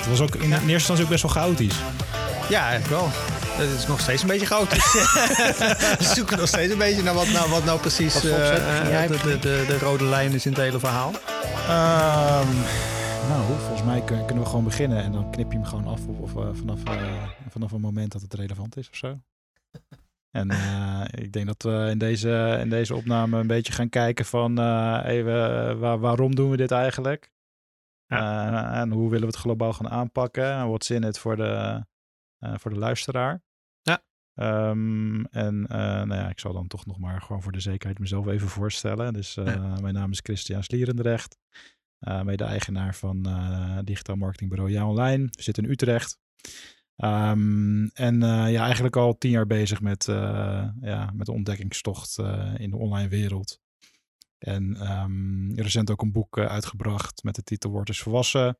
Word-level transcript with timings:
Het 0.00 0.08
was 0.08 0.20
ook 0.20 0.34
in 0.34 0.52
eerste 0.52 0.72
instantie 0.72 1.04
ook 1.04 1.10
best 1.10 1.22
wel 1.22 1.32
chaotisch. 1.32 1.78
Ja, 2.48 2.68
eigenlijk 2.68 3.00
wel. 3.00 3.08
Het 3.12 3.78
is 3.78 3.86
nog 3.86 4.00
steeds 4.00 4.22
een 4.22 4.28
beetje 4.28 4.46
chaotisch. 4.46 4.92
we 5.98 6.12
zoeken 6.14 6.38
nog 6.38 6.48
steeds 6.48 6.72
een 6.72 6.78
beetje 6.78 7.02
naar 7.02 7.14
wat 7.14 7.28
nou, 7.28 7.50
wat 7.50 7.64
nou 7.64 7.80
precies 7.80 8.14
Wat 8.14 8.24
eh, 8.24 9.02
eh, 9.04 9.10
de, 9.10 9.16
de, 9.22 9.38
de, 9.38 9.64
de 9.68 9.78
rode 9.78 10.04
lijn 10.04 10.32
is 10.32 10.46
in 10.46 10.52
het 10.52 10.60
hele 10.60 10.78
verhaal. 10.78 11.12
Ehm, 11.68 12.48
nou, 13.28 13.42
volgens 13.58 13.82
mij 13.82 14.00
kun- 14.00 14.24
kunnen 14.26 14.44
we 14.44 14.50
gewoon 14.50 14.64
beginnen 14.64 15.02
en 15.02 15.12
dan 15.12 15.30
knip 15.30 15.52
je 15.52 15.58
hem 15.58 15.66
gewoon 15.66 15.86
af 15.86 16.00
of, 16.06 16.18
of, 16.34 16.42
eh, 16.44 16.48
vanaf, 16.54 16.78
eh, 16.84 17.02
vanaf 17.50 17.72
een 17.72 17.80
moment 17.80 18.12
dat 18.12 18.22
het 18.22 18.34
relevant 18.34 18.76
is 18.76 18.88
of 18.90 18.96
zo. 18.96 19.18
En 20.30 20.50
eh, 20.50 21.00
ik 21.10 21.32
denk 21.32 21.46
dat 21.46 21.62
we 21.62 21.86
in 21.90 21.98
deze, 21.98 22.58
in 22.60 22.68
deze 22.68 22.94
opname 22.94 23.38
een 23.38 23.46
beetje 23.46 23.72
gaan 23.72 23.88
kijken 23.88 24.24
van 24.24 24.58
eh, 24.58 25.00
even, 25.04 25.78
waar, 25.78 25.98
waarom 25.98 26.34
doen 26.34 26.50
we 26.50 26.56
dit 26.56 26.70
eigenlijk? 26.70 27.30
Eh, 28.10 28.80
en 28.80 28.90
hoe 28.90 29.10
willen 29.10 29.26
we 29.26 29.32
het 29.32 29.42
globaal 29.42 29.72
gaan 29.72 29.88
aanpakken? 29.88 30.52
En 30.52 30.68
what's 30.68 30.90
in 30.90 31.02
it 31.02 31.18
voor 31.18 31.36
de, 31.36 31.84
eh, 32.38 32.54
voor 32.56 32.70
de 32.70 32.78
luisteraar? 32.78 33.42
Ja. 33.82 34.02
Ehm, 34.34 35.24
en 35.24 35.66
eh, 35.66 35.78
nou 35.78 36.14
ja, 36.14 36.28
ik 36.28 36.38
zal 36.38 36.52
dan 36.52 36.66
toch 36.66 36.86
nog 36.86 36.98
maar 36.98 37.22
gewoon 37.22 37.42
voor 37.42 37.52
de 37.52 37.60
zekerheid 37.60 37.98
mezelf 37.98 38.26
even 38.26 38.48
voorstellen. 38.48 39.12
Dus 39.12 39.34
mijn 39.80 39.94
naam 39.94 40.10
is 40.10 40.20
Christian 40.22 40.62
Slierendrecht. 40.62 41.38
Mede-eigenaar 42.24 42.94
van 42.94 43.22
digitaal 43.84 44.16
marketingbureau 44.16 44.70
Ja 44.70 44.88
Online. 44.88 45.24
We 45.30 45.42
zitten 45.42 45.64
in 45.64 45.70
Utrecht. 45.70 46.18
Ehm, 46.96 47.86
en 47.86 48.20
ja, 48.50 48.64
eigenlijk 48.64 48.96
al 48.96 49.18
tien 49.18 49.30
jaar 49.30 49.46
bezig 49.46 49.80
met, 49.80 50.04
ja, 50.80 51.10
met 51.14 51.26
de 51.26 51.32
ontdekkingstocht 51.32 52.18
in 52.56 52.70
de 52.70 52.76
online 52.76 53.08
wereld. 53.08 53.60
En 54.40 54.76
ehm, 54.76 55.52
recent 55.54 55.90
ook 55.90 56.02
een 56.02 56.12
boek 56.12 56.36
eh, 56.36 56.46
uitgebracht 56.46 57.22
met 57.22 57.34
de 57.34 57.42
titel 57.42 57.70
Word 57.70 57.88
eens 57.88 58.00
volwassen. 58.00 58.58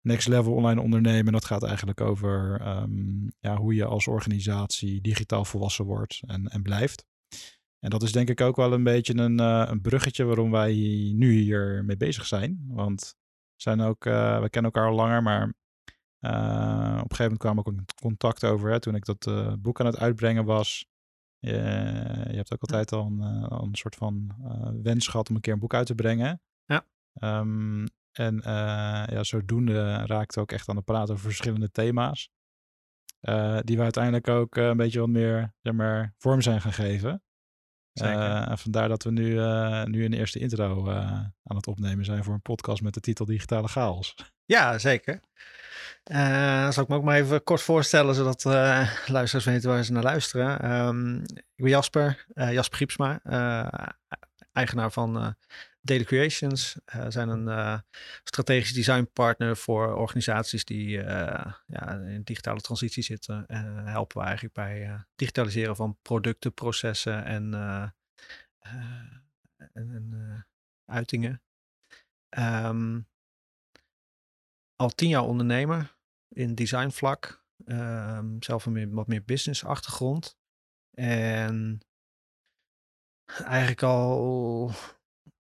Next 0.00 0.28
Level 0.28 0.52
Online 0.52 0.80
Ondernemen. 0.80 1.32
Dat 1.32 1.44
gaat 1.44 1.62
eigenlijk 1.62 2.00
over 2.00 2.60
ehm, 2.60 3.26
ja, 3.38 3.56
hoe 3.56 3.74
je 3.74 3.84
als 3.84 4.06
organisatie 4.06 5.00
digitaal 5.00 5.44
volwassen 5.44 5.84
wordt 5.84 6.20
en, 6.26 6.48
en 6.48 6.62
blijft. 6.62 7.04
En 7.78 7.90
dat 7.90 8.02
is 8.02 8.12
denk 8.12 8.28
ik 8.28 8.40
ook 8.40 8.56
wel 8.56 8.72
een 8.72 8.82
beetje 8.82 9.16
een, 9.16 9.40
eh, 9.40 9.64
een 9.66 9.80
bruggetje 9.80 10.24
waarom 10.24 10.50
wij 10.50 10.72
nu 11.14 11.32
hier 11.32 11.84
mee 11.84 11.96
bezig 11.96 12.26
zijn. 12.26 12.64
Want 12.68 13.16
we, 13.56 13.62
zijn 13.62 13.80
ook, 13.80 14.06
eh, 14.06 14.40
we 14.40 14.50
kennen 14.50 14.72
elkaar 14.72 14.90
al 14.90 14.96
langer, 14.96 15.22
maar 15.22 15.42
op 15.42 17.10
een 17.10 17.16
gegeven 17.16 17.22
moment 17.22 17.38
kwam 17.38 17.58
ook 17.58 17.66
een 17.66 17.84
contact 18.02 18.44
over 18.44 18.70
hè, 18.70 18.80
toen 18.80 18.94
ik 18.94 19.04
dat 19.04 19.30
boek 19.62 19.80
aan 19.80 19.86
het 19.86 19.98
uitbrengen 19.98 20.44
was. 20.44 20.86
Je, 21.38 21.52
je 22.30 22.36
hebt 22.36 22.52
ook 22.52 22.60
altijd 22.60 22.92
al 22.92 23.06
een, 23.06 23.20
eh, 23.22 23.58
een 23.62 23.74
soort 23.74 23.94
van 23.94 24.34
eh, 24.44 24.70
wens 24.82 25.08
gehad 25.08 25.28
om 25.28 25.34
een 25.34 25.40
keer 25.40 25.52
een 25.52 25.58
boek 25.58 25.74
uit 25.74 25.86
te 25.86 25.94
brengen. 25.94 26.40
Ja. 26.64 26.86
Ehm, 27.12 27.86
en 28.12 28.40
eh, 28.42 29.04
ja, 29.06 29.24
zodoende 29.24 30.06
raakte 30.06 30.40
ook 30.40 30.52
echt 30.52 30.68
aan 30.68 30.76
het 30.76 30.84
praten 30.84 31.12
over 31.14 31.26
verschillende 31.26 31.70
thema's. 31.70 32.30
eh, 33.20 33.58
die 33.62 33.76
we 33.76 33.82
uiteindelijk 33.82 34.28
ook 34.28 34.56
eh, 34.56 34.66
een 34.66 34.76
beetje 34.76 35.00
wat 35.00 35.08
meer 35.08 35.54
zeg 35.62 35.72
maar, 35.72 36.14
vorm 36.18 36.40
zijn 36.42 36.60
gaan 36.60 36.72
geven. 36.72 37.22
Eh, 37.92 38.48
en 38.50 38.58
vandaar 38.58 38.88
dat 38.88 39.02
we 39.02 39.10
nu, 39.10 39.38
eh, 39.40 39.84
nu 39.84 40.04
een 40.04 40.12
eerste 40.12 40.38
intro 40.38 40.88
eh, 40.88 40.96
aan 41.42 41.56
het 41.56 41.66
opnemen 41.66 42.04
zijn 42.04 42.24
voor 42.24 42.34
een 42.34 42.42
podcast 42.42 42.82
met 42.82 42.94
de 42.94 43.00
titel 43.00 43.24
Digitale 43.24 43.68
Chaos. 43.68 44.14
Ja, 44.46 44.78
zeker. 44.78 45.20
Eh, 46.04 46.70
zal 46.70 46.82
ik 46.82 46.88
me 46.88 46.96
ook 46.96 47.04
maar 47.04 47.16
even 47.16 47.42
kort 47.42 47.62
voorstellen, 47.62 48.14
zodat 48.14 48.44
eh, 48.44 48.90
luisteraars 49.06 49.44
weten 49.44 49.70
waar 49.70 49.84
ze 49.84 49.92
naar 49.92 50.02
luisteren. 50.02 50.60
Ehm, 50.60 51.14
ik 51.54 51.62
ben 51.62 51.68
Jasper, 51.68 52.26
eh, 52.34 52.52
Jasper 52.52 52.78
Giepsma, 52.78 53.20
eh, 53.22 53.88
eigenaar 54.52 54.90
van 54.90 55.36
Daily 55.80 56.04
Creations. 56.04 56.76
We 56.84 57.10
zijn 57.10 57.28
een 57.28 57.82
strategisch 58.24 58.72
designpartner 58.72 59.56
voor 59.56 59.94
organisaties 59.94 60.64
die 60.64 60.88
ja, 61.66 62.00
in 62.06 62.22
digitale 62.24 62.60
transitie 62.60 63.02
zitten. 63.02 63.44
En 63.46 63.86
helpen 63.86 64.18
we 64.18 64.24
eigenlijk 64.24 64.54
bij 64.54 65.04
digitaliseren 65.14 65.76
van 65.76 65.98
producten, 66.02 66.54
processen 66.54 67.24
en, 67.24 67.54
en, 68.60 69.24
en, 69.72 70.46
uitingen. 70.84 71.42
Ehm, 72.28 72.98
al 74.76 74.88
tien 74.88 75.08
jaar 75.08 75.24
ondernemer 75.24 75.96
in 76.28 76.54
designvlak. 76.54 77.44
Ehm 77.64 78.36
zelf 78.38 78.66
een 78.66 78.72
meer, 78.72 78.90
wat 78.90 79.06
meer 79.06 79.24
business 79.24 79.64
achtergrond. 79.64 80.36
En 80.90 81.80
eigenlijk 83.44 83.82
al, 83.82 84.70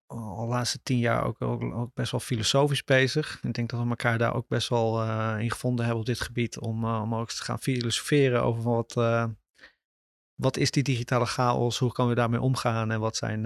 al 0.06 0.46
de 0.46 0.48
laatste 0.48 0.80
tien 0.84 0.98
jaar 0.98 1.24
ook, 1.26 1.42
ook, 1.42 1.94
best 1.94 2.12
wel 2.12 2.20
filosofisch 2.20 2.84
bezig. 2.84 3.40
Ik 3.44 3.54
denk 3.54 3.70
dat 3.70 3.84
we 3.84 3.90
elkaar 3.90 4.18
daar 4.18 4.36
ook 4.36 4.48
best 4.48 4.70
wel 4.70 5.02
eh, 5.02 5.36
in 5.40 5.52
gevonden 5.52 5.86
hebben 5.86 6.02
op 6.02 6.08
dit 6.10 6.22
gebied. 6.22 6.60
Om, 6.60 6.84
eh, 6.84 7.02
om 7.02 7.16
ook 7.16 7.30
te 7.30 7.44
gaan 7.44 7.60
filosoferen 7.60 8.44
over 8.44 8.64
wat, 8.64 8.98
eh, 8.98 9.26
wat 10.36 10.58
is 10.58 10.72
die 10.72 10.84
digitale 10.84 11.26
chaos? 11.26 11.78
Hoe 11.78 11.92
kunnen 11.92 12.14
we 12.14 12.20
daarmee 12.20 12.42
omgaan? 12.42 12.92
En 12.92 13.00
wat 13.00 13.16
zijn 13.16 13.42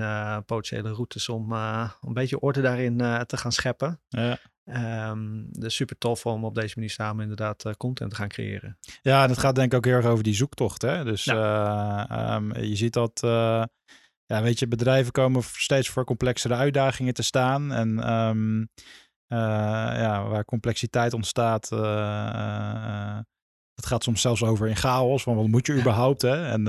potentiële 0.46 0.92
routes 0.92 1.30
om 1.30 1.52
eh, 1.52 1.92
een 2.02 2.14
beetje 2.14 2.40
orde 2.40 2.62
daarin 2.62 2.98
te 3.26 3.38
gaan 3.38 3.52
scheppen? 3.52 4.02
Ja. 4.08 4.40
Ehm, 4.66 5.44
dus 5.50 5.76
super 5.76 5.98
tof 5.98 6.26
om 6.26 6.46
op 6.46 6.56
deze 6.56 6.74
manier 6.76 6.92
samen 6.92 7.22
inderdaad 7.22 7.66
eh, 7.66 7.74
content 7.78 8.10
te 8.10 8.16
gaan 8.16 8.28
creëren. 8.28 8.78
Ja, 9.02 9.24
en 9.24 9.30
het 9.30 9.40
gaat 9.40 9.56
denk 9.56 9.72
ik 9.72 9.78
ook 9.78 9.86
heel 9.86 9.94
erg 9.94 10.06
over 10.06 10.24
die 10.24 10.34
zoektocht. 10.34 10.82
Hè? 10.82 11.04
Dus 11.04 11.28
eh, 11.28 12.06
ehm, 12.10 12.62
je 12.62 12.76
ziet 12.76 12.94
dat, 12.94 13.24
eh, 13.24 13.64
ja, 14.26 14.42
weet 14.42 14.60
je, 14.60 14.68
bedrijven 14.68 15.12
komen 15.12 15.44
steeds 15.44 15.90
voor 15.90 16.04
complexere 16.06 16.54
uitdagingen 16.54 17.14
te 17.14 17.24
staan. 17.24 17.72
En 17.72 18.00
ehm, 18.00 18.62
eh, 19.28 19.38
ja, 20.02 20.28
waar 20.28 20.46
complexiteit 20.46 21.14
ontstaat, 21.14 21.70
dat 23.74 23.86
gaat 23.86 24.04
soms 24.04 24.22
zelfs 24.22 24.44
over 24.44 24.68
in 24.68 24.76
chaos. 24.76 25.24
Van 25.24 25.36
wat 25.36 25.48
moet 25.48 25.68
je 25.68 25.80
überhaupt? 25.80 26.22
Hè? 26.22 26.46
En 26.46 26.64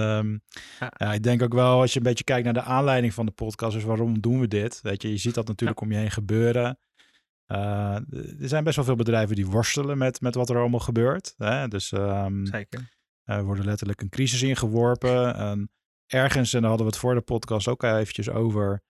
Ja. 0.81 0.93
ja, 0.97 1.13
ik 1.13 1.23
denk 1.23 1.43
ook 1.43 1.55
wel, 1.55 1.81
als 1.81 1.93
je 1.93 1.99
een 1.99 2.05
beetje 2.05 2.25
kijkt 2.25 2.45
naar 2.45 2.55
de 2.55 2.63
aanleiding 2.63 3.15
van 3.15 3.27
de 3.27 3.33
podcast, 3.33 3.73
dus 3.73 3.84
waarom 3.84 4.21
doen 4.21 4.41
we 4.41 4.49
dit? 4.49 4.81
Weet 4.83 5.03
je, 5.03 5.11
je 5.11 5.17
ziet 5.17 5.34
dat 5.34 5.47
natuurlijk 5.47 5.81
om 5.81 5.93
je 5.93 5.99
heen 5.99 6.11
gebeuren. 6.11 6.78
Eh, 7.47 7.95
er 8.41 8.49
zijn 8.49 8.65
best 8.65 8.77
wel 8.77 8.84
veel 8.84 8.97
bedrijven 8.97 9.37
die 9.37 9.47
worstelen 9.47 9.99
met, 9.99 10.21
met 10.21 10.34
wat 10.34 10.51
er 10.51 10.57
allemaal 10.59 10.81
gebeurt. 10.81 11.34
Hè? 11.37 11.69
Dus 11.69 11.93
ehm, 11.93 12.45
Zeker. 12.47 12.93
er 13.25 13.45
worden 13.45 13.65
letterlijk 13.65 14.01
een 14.01 14.09
crisis 14.09 14.43
ingeworpen. 14.43 15.34
En 15.34 15.71
ergens, 16.07 16.53
en 16.53 16.61
daar 16.61 16.69
hadden 16.69 16.87
we 16.87 16.93
het 16.93 17.03
voor 17.03 17.15
de 17.15 17.21
podcast 17.21 17.69
ook 17.69 17.83
eventjes 17.83 18.29
over. 18.31 18.83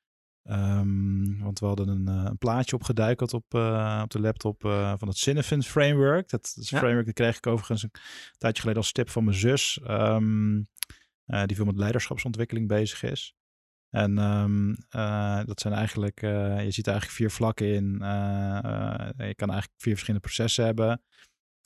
ehm, 0.42 1.38
want 1.42 1.58
we 1.58 1.66
hadden 1.66 1.88
een, 1.88 2.08
eh, 2.08 2.24
een 2.30 2.38
plaatje 2.38 2.76
opgeduikeld 2.76 3.32
op, 3.34 3.54
eh, 3.54 4.00
op 4.04 4.10
de 4.10 4.20
laptop 4.20 4.60
van 4.98 5.08
het 5.08 5.16
Cinefin 5.16 5.62
framework. 5.62 6.28
Dat, 6.28 6.52
dat 6.54 6.64
is 6.64 6.70
een 6.70 6.76
Ja. 6.76 6.78
framework, 6.78 7.04
die 7.04 7.14
kreeg 7.14 7.36
ik 7.36 7.46
overigens 7.46 7.82
een 7.82 7.90
tijdje 8.38 8.60
geleden 8.60 8.82
als 8.82 8.92
tip 8.92 9.10
van 9.10 9.24
mijn 9.24 9.36
zus. 9.36 9.80
ehm, 9.84 10.58
eh, 11.24 11.42
die 11.44 11.56
veel 11.56 11.64
met 11.64 11.76
leiderschapsontwikkeling 11.76 12.68
bezig 12.68 13.02
is. 13.02 13.34
En 13.90 14.18
ehm, 14.18 14.74
eh, 14.88 15.44
dat 15.44 15.60
zijn 15.60 15.74
eigenlijk, 15.74 16.22
eh, 16.22 16.64
je 16.64 16.70
ziet 16.70 16.86
er 16.86 16.92
eigenlijk 16.92 17.20
vier 17.20 17.30
vlakken 17.30 17.74
in. 17.74 18.02
Eh, 18.02 19.08
je 19.16 19.34
kan 19.34 19.50
eigenlijk 19.50 19.80
vier 19.80 19.92
verschillende 19.92 20.26
processen 20.26 20.64
hebben. 20.64 21.02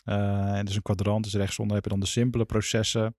En 0.04 0.64
dus 0.64 0.74
een 0.74 0.82
kwadrant, 0.82 1.24
dus 1.24 1.34
rechtsonder 1.34 1.74
heb 1.74 1.84
je 1.84 1.90
dan 1.90 2.00
de 2.00 2.06
simpele 2.06 2.44
processen. 2.44 3.16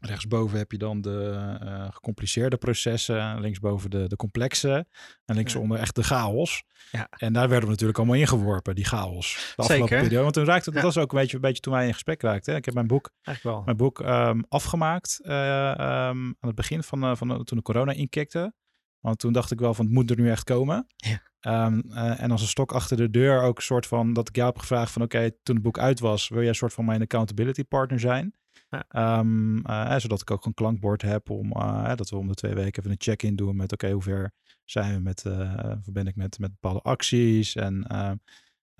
Rechtsboven 0.00 0.58
heb 0.58 0.72
je 0.72 0.78
dan 0.78 1.00
de 1.00 1.56
eh, 1.60 1.86
gecompliceerde 1.90 2.56
processen. 2.56 3.40
Linksboven 3.40 3.90
de, 3.90 4.08
de 4.08 4.16
complexe. 4.16 4.86
En 5.24 5.34
linksonder 5.36 5.78
echt 5.78 5.94
de 5.94 6.02
chaos. 6.02 6.62
Ja. 6.90 7.08
En 7.10 7.32
daar 7.32 7.48
werden 7.48 7.64
we 7.64 7.70
natuurlijk 7.70 7.98
allemaal 7.98 8.16
ingeworpen, 8.16 8.74
die 8.74 8.84
chaos. 8.84 9.34
De 9.34 9.62
afgelopen 9.62 9.88
Zeker. 9.88 10.02
periode. 10.02 10.22
Want 10.22 10.34
toen 10.34 10.44
raakte, 10.44 10.70
dat 10.70 10.78
Ja. 10.78 10.84
was 10.86 10.98
ook 10.98 11.12
een 11.12 11.18
beetje, 11.18 11.34
een 11.36 11.42
beetje 11.42 11.60
toen 11.62 11.72
wij 11.72 11.86
in 11.86 11.92
gesprek 11.92 12.22
raakten. 12.22 12.52
hè. 12.52 12.58
Ik 12.58 12.64
heb 12.64 12.74
mijn 12.74 12.86
boek 12.86 13.10
Eigenlijk 13.22 13.56
wel. 13.56 13.64
mijn 13.64 13.76
boek 13.76 14.00
ehm, 14.00 14.40
afgemaakt 14.48 15.20
eh, 15.22 15.70
ehm, 15.70 15.78
aan 15.78 16.34
het 16.40 16.54
begin 16.54 16.82
van, 16.82 17.02
eh, 17.02 17.16
van 17.16 17.44
toen 17.44 17.56
de 17.56 17.62
corona 17.64 17.92
inkikte. 17.92 18.52
Want 19.00 19.18
toen 19.18 19.32
dacht 19.32 19.50
ik 19.50 19.60
wel 19.60 19.74
van 19.74 19.84
het 19.84 19.94
moet 19.94 20.10
er 20.10 20.16
nu 20.16 20.30
echt 20.30 20.44
komen. 20.44 20.86
Ja. 20.96 21.20
Ehm, 21.40 21.80
eh, 21.90 22.20
en 22.22 22.30
als 22.30 22.42
een 22.42 22.48
stok 22.48 22.72
achter 22.72 22.96
de 22.96 23.10
deur 23.10 23.42
ook 23.42 23.56
een 23.56 23.62
soort 23.62 23.86
van 23.86 24.12
dat 24.12 24.28
ik 24.28 24.36
jou 24.36 24.48
heb 24.48 24.58
gevraagd 24.58 24.92
van 24.92 25.02
oké, 25.02 25.30
toen 25.42 25.54
het 25.54 25.64
boek 25.64 25.78
uit 25.78 26.00
was, 26.00 26.28
wil 26.28 26.38
jij 26.40 26.48
een 26.48 26.54
soort 26.54 26.72
van 26.72 26.84
mijn 26.84 27.02
accountability 27.02 27.64
partner 27.64 28.00
zijn? 28.00 28.34
Ja. 28.68 28.84
Ehm, 28.88 29.58
eh, 29.58 29.98
zodat 29.98 30.20
ik 30.20 30.30
ook 30.30 30.46
een 30.46 30.54
klankbord 30.54 31.02
heb 31.02 31.30
om 31.30 31.52
eh, 31.52 31.94
dat 31.94 32.10
we 32.10 32.16
om 32.16 32.28
de 32.28 32.34
twee 32.34 32.54
weken 32.54 32.78
even 32.78 32.90
een 32.90 33.00
check-in 33.00 33.36
doen 33.36 33.56
met 33.56 33.72
oké, 33.72 33.90
hoe 33.90 34.02
ver 34.02 34.32
zijn 34.64 34.94
we 34.94 35.00
met, 35.00 35.22
hoe 35.22 35.92
ben 35.92 36.06
ik 36.06 36.16
met, 36.16 36.38
met 36.38 36.50
bepaalde 36.50 36.80
acties 36.80 37.54
en 37.56 37.86
ehm, 37.86 38.16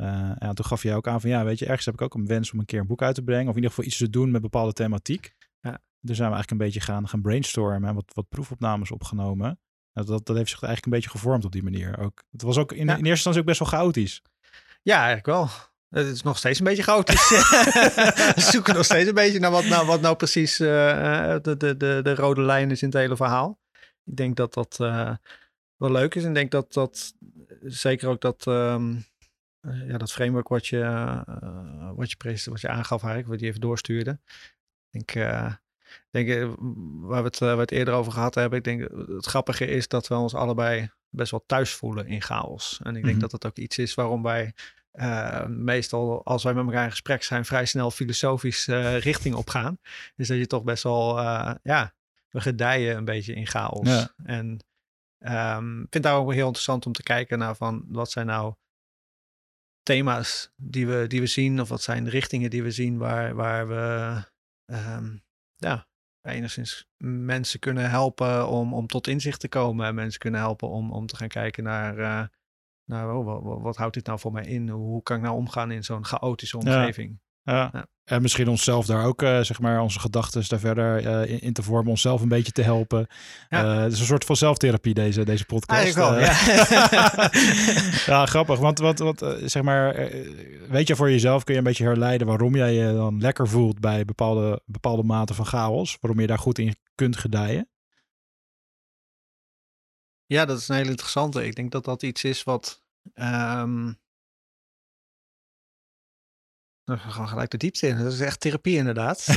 Uh, 0.00 0.32
ja, 0.38 0.52
toen 0.52 0.64
gaf 0.64 0.82
jij 0.82 0.94
ook 0.94 1.08
aan 1.08 1.20
van 1.20 1.30
ja, 1.30 1.44
weet 1.44 1.58
je, 1.58 1.66
ergens 1.66 1.84
heb 1.84 1.94
ik 1.94 2.00
ook 2.00 2.14
een 2.14 2.26
wens 2.26 2.52
om 2.52 2.58
een 2.58 2.64
keer 2.64 2.80
een 2.80 2.86
boek 2.86 3.02
uit 3.02 3.14
te 3.14 3.22
brengen. 3.22 3.48
Of 3.48 3.50
in 3.50 3.54
ieder 3.56 3.70
geval 3.70 3.84
iets 3.84 3.96
te 3.96 4.10
doen 4.10 4.30
met 4.30 4.42
bepaalde 4.42 4.72
thematiek. 4.72 5.34
Ja. 5.60 5.78
Dus 6.00 6.16
zijn 6.16 6.28
we 6.30 6.34
eigenlijk 6.34 6.50
een 6.50 6.66
beetje 6.66 6.80
gaan, 6.80 7.08
gaan 7.08 7.22
brainstormen 7.22 7.88
en 7.88 7.94
wat, 7.94 8.12
wat 8.14 8.28
proefopnames 8.28 8.90
opgenomen. 8.90 9.60
Dat, 9.92 10.06
dat, 10.06 10.26
dat 10.26 10.36
heeft 10.36 10.50
zich 10.50 10.62
eigenlijk 10.62 10.84
een 10.84 11.00
beetje 11.00 11.18
gevormd 11.18 11.44
op 11.44 11.52
die 11.52 11.62
manier. 11.62 11.98
Ook, 11.98 12.24
het 12.30 12.42
was 12.42 12.58
ook 12.58 12.72
in, 12.72 12.78
in 12.78 12.88
eerste 12.88 13.08
instantie 13.08 13.40
ook 13.40 13.46
best 13.46 13.58
wel 13.58 13.68
chaotisch. 13.68 14.22
Ja, 14.82 14.96
eigenlijk 14.96 15.26
wel. 15.26 15.48
Het 15.90 16.06
is 16.06 16.22
nog 16.22 16.38
steeds 16.38 16.58
een 16.58 16.64
beetje 16.64 16.82
chaotisch. 16.82 17.28
We 18.34 18.40
zoeken 18.52 18.74
nog 18.74 18.84
steeds 18.84 19.08
een 19.08 19.14
beetje 19.14 19.38
naar 19.38 19.50
wat 19.50 19.64
nou, 19.64 19.86
wat 19.86 20.00
nou 20.00 20.16
precies 20.16 20.60
uh, 20.60 20.68
de, 21.42 21.56
de, 21.56 21.76
de, 21.76 22.00
de 22.02 22.14
rode 22.14 22.42
lijn 22.42 22.70
is 22.70 22.82
in 22.82 22.88
het 22.88 22.96
hele 22.96 23.16
verhaal. 23.16 23.58
Ik 24.04 24.16
denk 24.16 24.36
dat 24.36 24.54
dat 24.54 24.78
uh, 24.80 25.14
wel 25.76 25.90
leuk 25.90 26.14
is. 26.14 26.22
En 26.22 26.28
ik 26.28 26.34
denk 26.34 26.50
dat 26.50 26.72
dat 26.72 27.14
zeker 27.60 28.08
ook 28.08 28.20
dat, 28.20 28.46
um, 28.46 29.04
ja, 29.60 29.98
dat 29.98 30.12
framework 30.12 30.48
wat 30.48 30.66
je, 30.66 30.78
uh, 30.78 31.90
wat, 31.94 32.10
je 32.10 32.40
wat 32.44 32.60
je 32.60 32.68
aangaf 32.68 33.02
eigenlijk, 33.02 33.28
wat 33.28 33.40
je 33.40 33.46
even 33.46 33.60
doorstuurde. 33.60 34.18
Ik 34.90 35.12
denk, 35.12 35.12
denk 36.10 36.56
waar, 37.00 37.22
we 37.22 37.28
het, 37.28 37.38
waar 37.38 37.54
we 37.54 37.60
het 37.60 37.70
eerder 37.70 37.94
over 37.94 38.12
gehad 38.12 38.34
hebben. 38.34 38.58
Ik 38.58 38.64
denk 38.64 38.80
het 39.08 39.26
grappige 39.26 39.66
is 39.66 39.88
dat 39.88 40.08
we 40.08 40.14
ons 40.14 40.34
allebei 40.34 40.90
best 41.08 41.30
wel 41.30 41.44
thuis 41.46 41.74
voelen 41.74 42.06
in 42.06 42.22
chaos. 42.22 42.80
En 42.82 42.88
ik 42.88 42.92
denk 42.92 43.04
mm 43.04 43.10
-hmm. 43.10 43.20
dat 43.20 43.30
dat 43.30 43.46
ook 43.46 43.56
iets 43.56 43.78
is 43.78 43.94
waarom 43.94 44.22
wij 44.22 44.54
uh, 44.92 45.46
meestal 45.46 46.24
als 46.24 46.42
wij 46.42 46.54
met 46.54 46.64
elkaar 46.64 46.84
in 46.84 46.90
gesprek 46.90 47.22
zijn, 47.22 47.44
vrij 47.44 47.66
snel 47.66 47.90
filosofisch 47.90 48.68
uh, 48.68 48.98
richting 48.98 49.34
opgaan. 49.34 49.78
Dus 50.16 50.28
dat 50.28 50.36
je 50.36 50.46
toch 50.46 50.64
best 50.64 50.82
wel, 50.82 51.18
uh, 51.18 51.54
ja, 51.62 51.94
we 52.28 52.40
gedijen 52.40 52.96
een 52.96 53.04
beetje 53.04 53.34
in 53.34 53.46
chaos. 53.46 53.88
Ja. 53.88 54.14
En 54.24 54.58
um, 55.18 55.82
ik 55.82 55.86
vind 55.90 56.04
daar 56.04 56.16
ook 56.16 56.32
heel 56.32 56.46
interessant 56.46 56.86
om 56.86 56.92
te 56.92 57.02
kijken 57.02 57.38
naar 57.38 57.56
van 57.56 57.84
wat 57.88 58.10
zijn 58.10 58.26
nou 58.26 58.54
thema's 59.82 60.52
die 60.56 60.86
we, 60.86 61.06
die 61.06 61.20
we 61.20 61.26
zien, 61.26 61.60
of 61.60 61.68
wat 61.68 61.82
zijn 61.82 62.04
de 62.04 62.10
richtingen 62.10 62.50
die 62.50 62.62
we 62.62 62.70
zien 62.70 62.98
waar, 62.98 63.34
waar 63.34 63.68
we 63.68 64.14
um, 64.66 65.22
ja, 65.56 65.86
enigszins 66.22 66.88
mensen 67.04 67.60
kunnen 67.60 67.90
helpen 67.90 68.48
om, 68.48 68.74
om 68.74 68.86
tot 68.86 69.06
inzicht 69.06 69.40
te 69.40 69.48
komen. 69.48 69.86
En 69.86 69.94
mensen 69.94 70.20
kunnen 70.20 70.40
helpen 70.40 70.68
om, 70.68 70.92
om 70.92 71.06
te 71.06 71.16
gaan 71.16 71.28
kijken 71.28 71.64
naar 71.64 72.30
nou, 72.90 73.18
oh, 73.18 73.42
wat, 73.44 73.60
wat, 73.60 73.76
houdt 73.76 73.94
dit 73.94 74.06
nou 74.06 74.18
voor 74.18 74.32
mij 74.32 74.44
in? 74.44 74.68
Hoe 74.68 75.02
kan 75.02 75.16
ik 75.16 75.22
nou 75.22 75.36
omgaan 75.36 75.70
in 75.70 75.84
zo'n 75.84 76.04
chaotische 76.04 76.58
omgeving? 76.58 77.18
Ja. 77.42 77.70
ja. 77.72 77.86
En 78.04 78.22
misschien 78.22 78.48
onszelf 78.48 78.86
daar 78.86 79.04
ook, 79.04 79.22
uh, 79.22 79.40
zeg 79.40 79.60
maar, 79.60 79.80
onze 79.80 80.00
gedachten 80.00 80.48
daar 80.48 80.58
verder 80.58 81.06
uh, 81.06 81.30
in, 81.30 81.40
in, 81.40 81.52
te 81.52 81.62
vormen, 81.62 81.90
onszelf 81.90 82.20
een 82.20 82.28
beetje 82.28 82.52
te 82.52 82.62
helpen. 82.62 83.06
Ja. 83.48 83.64
Uh, 83.64 83.82
het 83.82 83.92
is 83.92 84.00
een 84.00 84.06
soort 84.06 84.24
van 84.24 84.36
zelftherapie, 84.36 84.94
deze, 84.94 85.24
deze 85.24 85.44
podcast. 85.44 85.94
Wel, 85.94 86.18
ja. 86.18 86.32
ja, 88.12 88.26
grappig. 88.26 88.58
Want, 88.58 88.78
wat, 88.78 88.98
wat, 88.98 89.24
zeg 89.44 89.62
maar, 89.62 90.10
weet 90.68 90.88
je 90.88 90.96
voor 90.96 91.10
jezelf, 91.10 91.44
kun 91.44 91.52
je 91.52 91.60
een 91.60 91.66
beetje 91.66 91.84
herleiden 91.84 92.26
waarom 92.26 92.56
jij 92.56 92.74
je 92.74 92.92
dan 92.94 93.20
lekker 93.20 93.48
voelt 93.48 93.80
bij 93.80 94.04
bepaalde, 94.04 94.62
bepaalde 94.64 95.02
maten 95.02 95.34
van 95.34 95.46
chaos? 95.46 95.98
Waarom 96.00 96.20
je 96.20 96.26
daar 96.26 96.38
goed 96.38 96.58
in 96.58 96.76
kunt 96.94 97.16
gedijen? 97.16 97.69
Ja, 100.30 100.44
dat 100.44 100.58
is 100.58 100.68
een 100.68 100.76
hele 100.76 100.90
interessante. 100.90 101.46
Ik 101.46 101.54
denk 101.54 101.70
dat 101.70 101.84
dat 101.84 102.02
iets 102.02 102.24
is 102.24 102.42
wat. 102.42 102.82
Um... 103.14 103.98
We 106.84 106.98
gaan 106.98 107.28
gelijk 107.28 107.50
de 107.50 107.56
diepte 107.56 107.86
in. 107.86 107.98
Dat 107.98 108.12
is 108.12 108.20
echt 108.20 108.40
therapie, 108.40 108.76
inderdaad. 108.76 109.26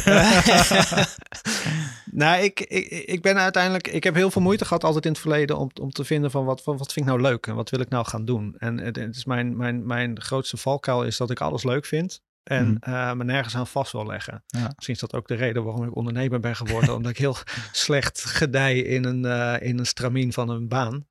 nou, 2.12 2.44
ik, 2.44 2.60
ik, 2.60 2.88
ik 2.90 3.22
ben 3.22 3.38
uiteindelijk. 3.38 3.88
Ik 3.88 4.04
heb 4.04 4.16
heel 4.16 4.32
veel 4.32 4.42
moeite 4.42 4.66
gehad 4.66 4.84
altijd 4.84 5.06
in 5.06 5.12
het 5.12 5.20
verleden 5.20 5.58
om, 5.58 5.70
om 5.82 5.92
te 5.92 6.06
vinden 6.06 6.32
van 6.32 6.46
wat, 6.46 6.64
van 6.64 6.78
wat 6.78 6.94
vind 6.94 7.06
ik 7.06 7.12
nou 7.12 7.24
leuk 7.24 7.48
en 7.48 7.56
wat 7.56 7.70
wil 7.70 7.80
ik 7.80 7.90
nou 7.90 8.06
gaan 8.06 8.26
doen. 8.26 8.56
En 8.58 8.78
het, 8.78 8.96
het 8.96 9.16
is 9.16 9.26
mijn, 9.26 9.58
mijn, 9.58 9.86
mijn 9.86 10.22
grootste 10.22 10.58
valkuil 10.58 11.04
is 11.04 11.18
dat 11.18 11.32
ik 11.32 11.42
alles 11.42 11.64
leuk 11.64 11.86
vind. 11.86 12.22
En 12.44 12.68
mm. 12.68 12.78
uh, 12.94 13.14
me 13.14 13.24
nergens 13.24 13.56
aan 13.56 13.68
vast 13.68 13.92
wil 13.92 14.06
leggen. 14.06 14.44
Ja. 14.48 14.72
Misschien 14.76 14.94
is 14.94 15.00
dat 15.00 15.14
ook 15.14 15.28
de 15.28 15.36
reden 15.36 15.64
waarom 15.64 15.84
ik 15.84 15.96
ondernemer 15.96 16.40
ben 16.40 16.56
geworden. 16.56 16.96
omdat 16.96 17.12
ik 17.12 17.18
heel 17.18 17.38
slecht 17.72 18.26
gedij 18.26 18.80
in 18.80 19.04
een, 19.04 19.24
uh, 19.24 19.56
in 19.62 19.80
een 19.80 19.86
stramien 19.86 20.34
van 20.34 20.50
een 20.50 20.68
baan. 20.68 21.08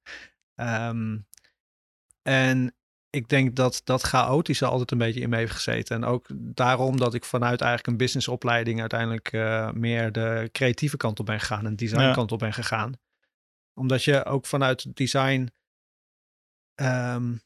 Um, 0.55 1.27
en 2.23 2.75
ik 3.11 3.29
denk 3.29 3.57
dat 3.57 3.81
dat 3.85 4.03
chaotische 4.03 4.67
altijd 4.67 4.91
een 4.91 4.99
beetje 4.99 5.21
in 5.21 5.29
me 5.29 5.37
heeft 5.37 5.53
gezeten. 5.53 5.97
En 5.97 6.05
ook 6.05 6.27
daarom 6.35 6.97
dat 6.97 7.15
ik 7.15 7.25
vanuit 7.25 7.61
eigenlijk 7.61 7.91
een 7.91 7.97
businessopleiding 7.97 8.81
uiteindelijk 8.81 9.33
uh, 9.33 9.71
meer 9.71 10.13
de 10.13 10.49
creatieve 10.53 10.97
kant 10.97 11.21
op 11.21 11.27
ben 11.27 11.41
gegaan. 11.41 11.67
En 11.67 11.77
design 11.77 12.01
ja. 12.01 12.13
kant 12.13 12.33
op 12.33 12.39
ben 12.39 12.53
gegaan. 12.53 12.93
Omdat 13.75 14.05
je 14.05 14.25
ook 14.25 14.47
vanuit 14.47 14.97
design... 14.97 15.49
Um, 16.75 17.41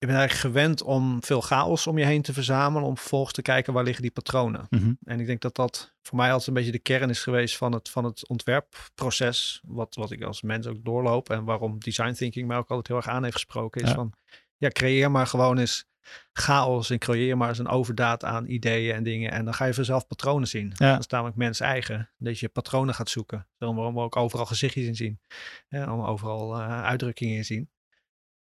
je 0.00 0.06
bent 0.06 0.18
eigenlijk 0.18 0.54
gewend 0.54 0.82
om 0.82 1.22
veel 1.22 1.40
chaos 1.40 1.86
om 1.86 1.98
je 1.98 2.04
heen 2.04 2.22
te 2.22 2.32
verzamelen, 2.32 2.88
om 2.88 2.96
vervolgens 2.96 3.32
te 3.32 3.42
kijken 3.42 3.72
waar 3.72 3.84
liggen 3.84 4.02
die 4.02 4.10
patronen. 4.10 4.66
Mm 4.70 4.78
-hmm. 4.78 4.98
En 5.04 5.20
ik 5.20 5.26
denk 5.26 5.40
dat 5.40 5.54
dat 5.54 5.94
voor 6.02 6.16
mij 6.16 6.28
altijd 6.28 6.48
een 6.48 6.54
beetje 6.54 6.70
de 6.72 6.78
kern 6.78 7.10
is 7.10 7.22
geweest 7.22 7.56
van 7.56 7.72
het, 7.72 7.88
van 7.88 8.04
het 8.04 8.28
ontwerpproces, 8.28 9.60
wat, 9.66 9.94
wat 9.94 10.10
ik 10.10 10.22
als 10.22 10.42
mens 10.42 10.66
ook 10.66 10.84
doorloop 10.84 11.30
en 11.30 11.44
waarom 11.44 11.78
design 11.78 12.12
thinking 12.12 12.46
mij 12.46 12.56
ook 12.56 12.68
altijd 12.68 12.86
heel 12.86 12.96
erg 12.96 13.08
aan 13.08 13.22
heeft 13.22 13.34
gesproken, 13.34 13.80
is 13.82 13.88
ja. 13.88 13.94
van, 13.94 14.12
ja, 14.56 14.68
creëer 14.68 15.10
maar 15.10 15.26
gewoon 15.26 15.58
eens 15.58 15.88
chaos 16.32 16.90
en 16.90 16.98
creëer 16.98 17.36
maar 17.36 17.48
eens 17.48 17.58
een 17.58 17.68
overdaad 17.68 18.24
aan 18.24 18.46
ideeën 18.46 18.94
en 18.94 19.02
dingen 19.02 19.30
en 19.30 19.44
dan 19.44 19.54
ga 19.54 19.64
je 19.64 19.74
vanzelf 19.74 20.06
patronen 20.06 20.48
zien. 20.48 20.72
Ja. 20.74 20.90
Dat 20.90 21.00
is 21.00 21.06
namelijk 21.06 21.36
mens 21.36 21.60
eigen, 21.60 22.10
dat 22.18 22.38
je 22.38 22.48
patronen 22.48 22.94
gaat 22.94 23.10
zoeken. 23.10 23.48
Daarom 23.58 23.94
we 23.94 24.00
ook 24.00 24.16
overal 24.16 24.46
gezichtjes 24.46 24.86
in 24.86 24.96
zien, 24.96 25.20
ja, 25.68 25.94
om 25.94 26.04
overal 26.04 26.58
uh, 26.58 26.82
uitdrukkingen 26.82 27.36
in 27.36 27.44
zien. 27.44 27.70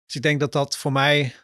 Dus 0.06 0.14
ik 0.14 0.22
denk 0.22 0.40
dat 0.40 0.52
dat 0.52 0.76
voor 0.76 0.92
mij 0.92 1.34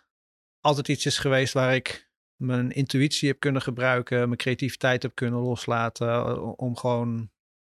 altijd 0.60 0.88
iets 0.88 1.06
is 1.06 1.18
geweest 1.18 1.52
waar 1.52 1.74
ik 1.74 2.10
mijn 2.36 2.70
intuïtie 2.70 3.28
heb 3.28 3.40
kunnen 3.40 3.62
gebruiken, 3.62 4.18
mijn 4.18 4.36
creativiteit 4.36 5.02
heb 5.02 5.14
kunnen 5.14 5.40
loslaten, 5.40 6.08
eh, 6.08 6.58
om 6.58 6.76
gewoon, 6.76 7.30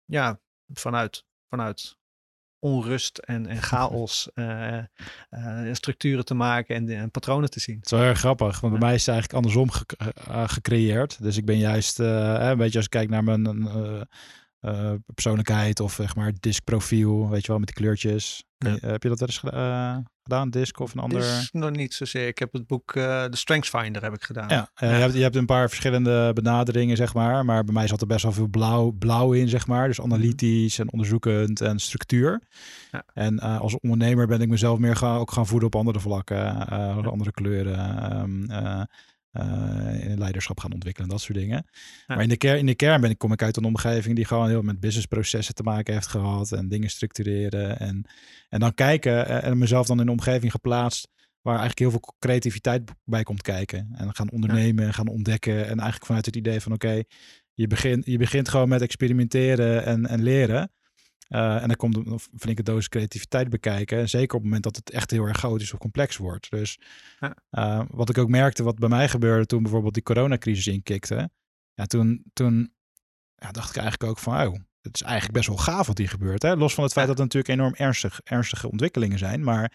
ja, 0.04 0.40
vanuit, 0.72 1.24
vanuit 1.48 1.96
onrust 2.58 3.18
en, 3.18 3.46
en 3.46 3.62
chaos 3.62 4.30
uh, 4.34 4.78
uh, 5.30 5.68
structuren 5.72 6.24
te 6.24 6.34
maken 6.34 6.76
en, 6.76 6.88
en, 6.88 7.10
patronen 7.10 7.50
te 7.50 7.60
zien. 7.60 7.76
Het 7.76 7.84
is 7.84 7.90
wel 7.90 8.00
erg 8.00 8.18
grappig, 8.18 8.60
want 8.60 8.72
bij 8.72 8.82
mij 8.82 8.94
is 8.94 9.06
het 9.06 9.14
eigenlijk 9.14 9.44
andersom 9.44 9.70
ge 9.70 9.84
uh, 10.28 10.48
gecreëerd. 10.48 11.22
Dus 11.22 11.36
ik 11.36 11.44
ben 11.44 11.58
juist, 11.58 11.98
een 11.98 12.56
beetje 12.56 12.76
als 12.76 12.84
ik 12.84 12.90
kijk 12.90 13.08
naar 13.08 13.24
mijn 13.24 13.68
uh, 14.62 14.92
persoonlijkheid 15.14 15.80
of 15.80 15.92
zeg 15.92 16.16
maar 16.16 16.32
diskprofiel, 16.40 17.28
weet 17.28 17.42
je 17.42 17.48
wel, 17.48 17.58
met 17.58 17.66
die 17.66 17.76
kleurtjes. 17.76 18.44
Ja. 18.58 18.76
heb 18.80 19.02
je 19.02 19.08
dat 19.08 19.18
wel 19.18 19.28
eens 19.28 19.42
uh, 19.44 19.96
gedaan, 20.22 20.50
disk 20.50 20.78
of 20.78 20.94
een 20.94 21.00
ander? 21.00 21.20
Disc 21.20 21.52
nog 21.52 21.70
niet 21.70 21.94
zozeer. 21.94 22.26
Ik 22.26 22.38
heb 22.38 22.52
het 22.52 22.66
boek 22.66 22.92
The 22.92 23.28
Strengths 23.30 23.68
Finder 23.68 24.02
heb 24.02 24.14
ik 24.14 24.22
gedaan. 24.22 24.48
Ja, 24.48 24.68
ja. 24.74 24.88
Je, 24.88 24.94
hebt, 24.94 25.14
je 25.14 25.22
hebt 25.22 25.36
een 25.36 25.46
paar 25.46 25.68
verschillende 25.68 26.32
benaderingen, 26.32 26.96
zeg 26.96 27.14
maar. 27.14 27.44
Maar 27.44 27.64
bij 27.64 27.74
mij 27.74 27.86
zat 27.86 28.00
er 28.00 28.06
best 28.06 28.22
wel 28.22 28.32
veel 28.32 28.46
blauw, 28.46 28.90
blauw 28.90 29.32
in, 29.32 29.48
zeg 29.48 29.66
maar. 29.66 29.86
Dus 29.86 29.98
mhm. 29.98 30.12
analytisch 30.12 30.78
en 30.78 30.92
onderzoekend 30.92 31.60
en 31.60 31.78
structuur. 31.78 32.42
Ja. 32.90 33.04
En 33.14 33.38
als 33.38 33.78
ondernemer 33.78 34.26
ben 34.26 34.40
ik 34.40 34.48
mezelf 34.48 34.78
meer 34.78 34.96
gaan, 34.96 35.18
ook 35.18 35.32
gaan 35.32 35.46
voeden 35.46 35.66
op 35.66 35.76
andere 35.76 36.00
vlakken, 36.00 36.68
andere 37.04 37.30
kleuren. 37.30 38.20
Um, 38.20 38.50
uh, 38.50 38.82
in 40.00 40.18
leiderschap 40.18 40.60
gaan 40.60 40.72
ontwikkelen, 40.72 41.08
dat 41.08 41.20
soort 41.20 41.38
dingen. 41.38 41.66
Ja. 42.06 42.14
Maar 42.14 42.22
in 42.22 42.28
de, 42.28 42.36
kern, 42.36 42.58
in 42.58 42.66
de 42.66 42.74
kern 42.74 43.00
ben 43.00 43.10
ik, 43.10 43.18
kom 43.18 43.32
ik 43.32 43.42
uit 43.42 43.56
een 43.56 43.64
omgeving 43.64 44.16
die 44.16 44.24
gewoon 44.24 44.48
heel 44.48 44.62
met 44.62 44.80
businessprocessen 44.80 45.54
te 45.54 45.62
maken 45.62 45.94
heeft 45.94 46.06
gehad 46.06 46.52
en 46.52 46.68
dingen 46.68 46.90
structureren 46.90 47.78
en, 47.78 48.04
en 48.48 48.60
dan 48.60 48.74
kijken 48.74 49.26
eh, 49.26 49.44
en 49.44 49.58
mezelf 49.58 49.86
dan 49.86 50.00
in 50.00 50.06
een 50.06 50.12
omgeving 50.12 50.50
geplaatst 50.50 51.08
waar 51.42 51.58
eigenlijk 51.58 51.78
heel 51.78 51.90
veel 51.90 52.14
creativiteit 52.18 52.90
bij 53.04 53.22
komt 53.22 53.42
kijken. 53.42 53.88
En 53.94 54.14
gaan 54.14 54.30
ondernemen 54.30 54.84
en 54.84 54.94
gaan 54.94 55.08
ontdekken 55.08 55.56
en 55.56 55.78
eigenlijk 55.78 56.06
vanuit 56.06 56.26
het 56.26 56.36
idee 56.36 56.60
van 56.60 56.72
oké, 56.72 57.02
je, 57.54 57.66
begint, 57.66 58.06
je 58.06 58.18
begint 58.18 58.48
gewoon 58.48 58.68
met 58.68 58.82
experimenteren 58.82 59.84
en, 59.84 60.06
en 60.06 60.22
leren. 60.22 60.70
Uh, 61.34 61.62
en 61.62 61.66
dan 61.68 61.76
komt 61.76 61.96
een 61.96 62.20
flinke 62.38 62.62
dosis 62.62 62.88
creativiteit 62.88 63.48
bekijken. 63.48 64.08
Zeker 64.08 64.34
op 64.34 64.40
het 64.40 64.42
moment 64.42 64.62
dat 64.62 64.76
het 64.76 64.90
echt 64.90 65.10
heel 65.10 65.24
erg 65.24 65.38
chaotisch 65.38 65.72
of 65.72 65.78
complex 65.78 66.16
wordt. 66.16 66.50
Dus 66.50 66.78
ja. 67.20 67.36
uh, 67.50 67.84
wat 67.90 68.08
ik 68.08 68.18
ook 68.18 68.28
merkte, 68.28 68.62
wat 68.62 68.78
bij 68.78 68.88
mij 68.88 69.08
gebeurde 69.08 69.46
toen 69.46 69.62
bijvoorbeeld 69.62 69.94
die 69.94 70.02
coronacrisis 70.02 70.66
inkikte. 70.66 71.30
Ja, 71.74 71.86
toen, 71.86 72.22
toen 72.32 72.72
ja, 73.36 73.50
dacht 73.50 73.70
ik 73.70 73.76
eigenlijk 73.76 74.10
ook 74.10 74.18
van, 74.18 74.46
oh, 74.46 74.54
het 74.80 74.94
is 74.94 75.02
eigenlijk 75.02 75.32
best 75.32 75.48
wel 75.48 75.56
gaaf 75.56 75.86
wat 75.86 75.98
hier 75.98 76.08
gebeurt. 76.08 76.42
Hè? 76.42 76.56
Los 76.56 76.74
van 76.74 76.84
het 76.84 76.92
feit 76.92 77.06
dat 77.06 77.18
het 77.18 77.24
natuurlijk 77.32 77.60
enorm 77.60 77.74
ernstig, 77.74 78.20
ernstige 78.24 78.70
ontwikkelingen 78.70 79.18
zijn. 79.18 79.44
Maar 79.44 79.72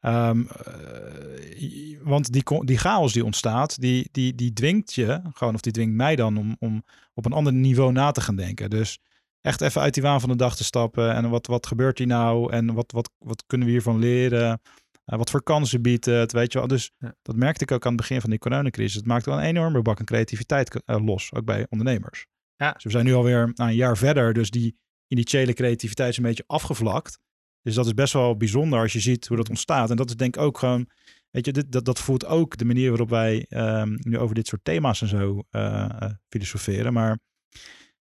Um, 0.00 0.48
uh, 0.66 1.98
want 2.02 2.32
die, 2.32 2.42
die 2.64 2.78
chaos 2.78 3.12
die 3.12 3.24
ontstaat, 3.24 3.80
die, 3.80 4.08
die, 4.12 4.34
die 4.34 4.52
dwingt 4.52 4.94
je 4.94 5.20
gewoon, 5.32 5.54
of 5.54 5.60
die 5.60 5.72
dwingt 5.72 5.94
mij 5.94 6.16
dan 6.16 6.36
om, 6.36 6.56
om 6.58 6.82
op 7.14 7.26
een 7.26 7.32
ander 7.32 7.52
niveau 7.52 7.92
na 7.92 8.10
te 8.10 8.20
gaan 8.20 8.36
denken. 8.36 8.70
Dus 8.70 8.98
echt 9.40 9.60
even 9.60 9.80
uit 9.80 9.94
die 9.94 10.02
waan 10.02 10.20
van 10.20 10.28
de 10.28 10.36
dag 10.36 10.56
te 10.56 10.64
stappen. 10.64 11.14
En 11.14 11.30
wat, 11.30 11.46
wat 11.46 11.66
gebeurt 11.66 11.98
hier 11.98 12.06
nou? 12.06 12.52
En 12.52 12.74
wat, 12.74 12.92
wat, 12.92 13.10
wat 13.18 13.44
kunnen 13.46 13.66
we 13.66 13.72
hiervan 13.72 13.98
leren? 13.98 14.60
Uh, 15.06 15.18
wat 15.18 15.30
voor 15.30 15.42
kansen 15.42 15.82
biedt 15.82 16.04
het? 16.04 16.32
Weet 16.32 16.52
je 16.52 16.58
wel. 16.58 16.68
Dus 16.68 16.90
ja. 16.98 17.14
dat 17.22 17.36
merkte 17.36 17.64
ik 17.64 17.72
ook 17.72 17.84
aan 17.84 17.92
het 17.92 18.00
begin 18.00 18.20
van 18.20 18.30
die 18.30 18.38
coronacrisis. 18.38 18.94
Het 18.94 19.06
maakte 19.06 19.30
wel 19.30 19.38
een 19.38 19.44
enorme 19.44 19.82
bak 19.82 19.98
aan 19.98 20.04
creativiteit 20.04 20.82
uh, 20.86 21.04
los, 21.04 21.32
ook 21.32 21.44
bij 21.44 21.66
ondernemers. 21.68 22.26
Ja. 22.56 22.72
Dus 22.72 22.84
we 22.84 22.90
zijn 22.90 23.04
nu 23.04 23.14
alweer 23.14 23.52
nou, 23.54 23.70
een 23.70 23.76
jaar 23.76 23.96
verder, 23.96 24.32
dus 24.32 24.50
die 24.50 24.76
initiële 25.06 25.52
creativiteit 25.52 26.10
is 26.10 26.16
een 26.16 26.22
beetje 26.22 26.44
afgevlakt. 26.46 27.18
Dus 27.62 27.74
dat 27.74 27.86
is 27.86 27.94
best 27.94 28.12
wel 28.12 28.36
bijzonder 28.36 28.80
als 28.80 28.92
je 28.92 29.00
ziet 29.00 29.26
hoe 29.26 29.36
dat 29.36 29.48
ontstaat. 29.48 29.90
En 29.90 29.96
dat 29.96 30.08
is 30.08 30.16
denk 30.16 30.36
ik 30.36 30.42
ook 30.42 30.58
gewoon 30.58 30.88
weet 31.30 31.46
je, 31.46 31.52
dit, 31.52 31.72
dat, 31.72 31.84
dat 31.84 32.00
voelt 32.00 32.26
ook 32.26 32.56
de 32.56 32.64
manier 32.64 32.88
waarop 32.88 33.08
wij 33.08 33.46
ehm, 33.48 33.96
nu 33.98 34.18
over 34.18 34.34
dit 34.34 34.46
soort 34.46 34.64
thema's 34.64 35.02
en 35.02 35.08
zo 35.08 35.42
uh, 35.50 36.10
filosoferen. 36.28 36.92
Maar 36.92 37.18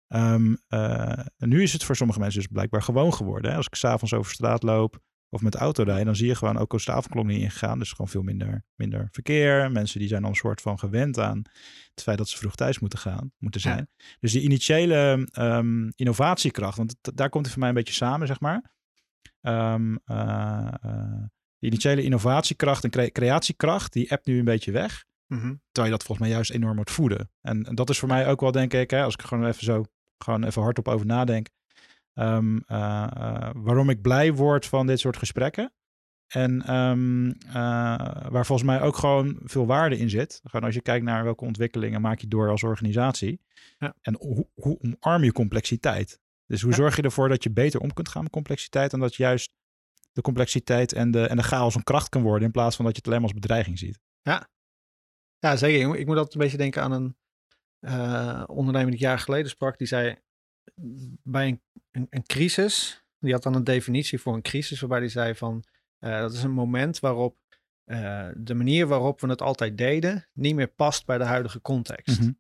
um, 0.08 0.58
nu 1.38 1.64
is 1.64 1.74
het 1.74 1.84
voor 1.84 1.96
sommige 1.96 2.20
mensen 2.20 2.40
dus 2.40 2.50
blijkbaar 2.52 2.82
gewoon 2.82 3.14
geworden. 3.14 3.52
Hè? 3.52 3.58
Als 3.58 3.66
ik 3.66 3.76
s'avonds 3.76 4.14
over 4.14 4.32
straat 4.32 4.64
loop 4.64 5.00
of 5.30 5.42
met 5.42 5.52
de 5.52 5.58
auto 5.58 5.84
rijden, 5.84 6.06
dan 6.06 6.16
zie 6.16 6.28
je 6.28 6.36
gewoon 6.36 6.58
ook 6.58 6.74
als 6.74 6.86
de 6.86 6.92
avondklok 6.92 7.26
niet 7.26 7.42
ingegaan. 7.42 7.80
Dus 7.80 7.90
gewoon 7.90 8.08
veel 8.08 8.22
minder, 8.22 8.66
minder 8.76 9.08
verkeer. 9.12 9.72
Mensen 9.72 10.00
die 10.00 10.08
zijn 10.08 10.22
dan 10.22 10.30
een 10.30 10.38
soort 10.38 10.62
van 10.62 10.80
gewend 10.80 11.20
aan 11.20 11.38
het 11.94 12.04
feit 12.04 12.18
dat 12.18 12.30
ze 12.30 12.38
vroeg 12.38 12.56
thuis 12.56 12.80
moeten 12.80 13.00
gaan, 13.00 13.32
moeten 13.38 13.62
zijn. 13.62 13.90
Dus 14.20 14.32
die 14.32 14.42
initiële 14.42 15.28
um, 15.40 15.92
innovatiekracht, 15.96 16.78
want 16.78 16.96
daar 17.02 17.30
komt 17.30 17.44
het 17.44 17.54
voor 17.54 17.60
mij 17.62 17.70
een 17.70 17.78
beetje 17.78 17.94
samen, 17.94 18.28
zeg 18.28 18.40
maar. 18.40 18.76
Um, 19.42 20.00
uh, 20.06 20.68
uh, 20.86 21.24
die 21.60 21.70
initiële 21.70 22.04
innovatiekracht 22.04 22.84
en 22.84 22.90
cre 22.90 23.12
creatiekracht, 23.12 23.94
die 23.94 24.12
appt 24.12 24.26
nu 24.26 24.40
een 24.40 24.46
beetje 24.46 24.72
weg. 24.72 25.06
Mm 25.28 25.40
-hmm. 25.40 25.62
Terwijl 25.72 25.94
je 25.94 25.98
dat 25.98 26.08
volgens 26.08 26.28
mij 26.28 26.36
juist 26.36 26.52
enorm 26.52 26.76
moet 26.76 26.92
voeden. 26.92 27.32
En, 27.42 27.64
en, 27.64 27.76
dat 27.76 27.90
is 27.90 28.00
voor 28.00 28.08
mij 28.08 28.28
ook 28.28 28.42
wel, 28.42 28.52
denk 28.52 28.74
ik, 28.74 28.92
hè, 28.92 29.04
als 29.04 29.14
ik 29.14 29.22
gewoon 29.22 29.46
even 29.46 29.64
zo 29.64 29.86
gewoon 30.18 30.44
even 30.44 30.62
hardop 30.62 30.88
over 30.88 31.06
nadenk. 31.06 31.50
Um, 32.14 32.56
uh, 32.56 33.08
uh, 33.18 33.50
waarom 33.54 33.90
ik 33.90 34.02
blij 34.02 34.34
word 34.34 34.66
van 34.66 34.88
dit 34.88 35.00
soort 35.00 35.18
gesprekken. 35.18 35.74
En 36.28 36.76
um, 36.76 37.26
uh, 37.28 37.54
waar 38.30 38.46
volgens 38.46 38.64
mij 38.64 38.82
ook 38.82 38.96
gewoon 38.96 39.40
veel 39.44 39.66
waarde 39.66 39.98
in 39.98 40.10
zit. 40.10 40.40
Gewoon 40.44 40.66
als 40.66 40.76
je 40.76 40.82
kijkt 40.82 41.06
naar 41.06 41.24
welke 41.24 41.46
ontwikkelingen 41.46 42.02
maak 42.02 42.20
je 42.20 42.28
door 42.28 42.50
als 42.50 42.64
organisatie. 42.64 43.42
Ja. 43.78 43.96
En 44.02 44.16
hoe, 44.20 44.48
hoe 44.54 44.80
omarm 44.82 45.24
je 45.24 45.32
complexiteit? 45.32 46.20
Dus 46.46 46.62
hoe 46.62 46.74
zorg 46.74 46.96
je 46.96 47.02
ervoor 47.02 47.30
dat 47.30 47.44
je 47.44 47.52
beter 47.52 47.80
om 47.80 47.94
kunt 47.94 48.10
gaan 48.10 48.24
met 48.24 48.32
complexiteit. 48.32 48.94
En 48.94 49.00
dat 49.00 49.16
juist 49.16 49.52
de 50.12 50.22
complexiteit 50.22 50.94
en 50.94 51.12
de, 51.12 51.28
en 51.28 51.38
de 51.38 51.44
chaos 51.44 51.76
een 51.76 51.84
kracht 51.84 52.10
kan 52.10 52.22
worden. 52.22 52.46
In 52.46 52.52
plaats 52.52 52.76
van 52.76 52.86
dat 52.86 52.94
je 52.94 53.00
het 53.00 53.08
alleen 53.08 53.22
maar 53.22 53.32
als 53.32 53.40
bedreiging 53.40 53.80
ziet. 53.80 54.00
Ja, 54.22 54.50
ja 55.40 55.56
zeker. 55.56 55.96
Ik 55.96 56.06
moet 56.06 56.16
altijd 56.16 56.36
een 56.36 56.42
beetje 56.42 56.58
denken 56.58 56.82
aan 56.82 56.92
een 56.92 57.18
uh, 57.82 58.44
ondernemer 58.48 58.92
die 58.92 59.00
jaar 59.00 59.20
geleden 59.20 59.50
sprak. 59.50 59.78
Die 59.78 59.88
zei 59.88 60.18
bij 61.24 61.48
een, 61.48 61.62
een, 61.92 62.08
een, 62.10 62.24
crisis. 62.24 63.06
Die 63.20 63.34
had 63.34 63.44
dan 63.44 63.56
een 63.56 63.64
definitie 63.64 64.20
voor 64.20 64.34
een 64.34 64.42
crisis. 64.42 64.80
Waarbij 64.80 65.00
die 65.00 65.10
zei 65.10 65.36
van 65.36 65.64
uh, 66.00 66.20
dat 66.20 66.34
is 66.34 66.44
een 66.44 66.52
moment 66.52 67.00
waarop 67.00 67.38
uh, 67.86 68.28
de 68.36 68.54
manier 68.54 68.88
waarop 68.88 69.22
we 69.22 69.28
het 69.28 69.42
altijd 69.42 69.78
deden. 69.78 70.28
niet 70.34 70.56
meer 70.56 70.68
past 70.68 71.06
bij 71.06 71.18
de 71.18 71.24
huidige 71.24 71.62
context. 71.62 72.20
Mm 72.20 72.26
-hmm. 72.26 72.40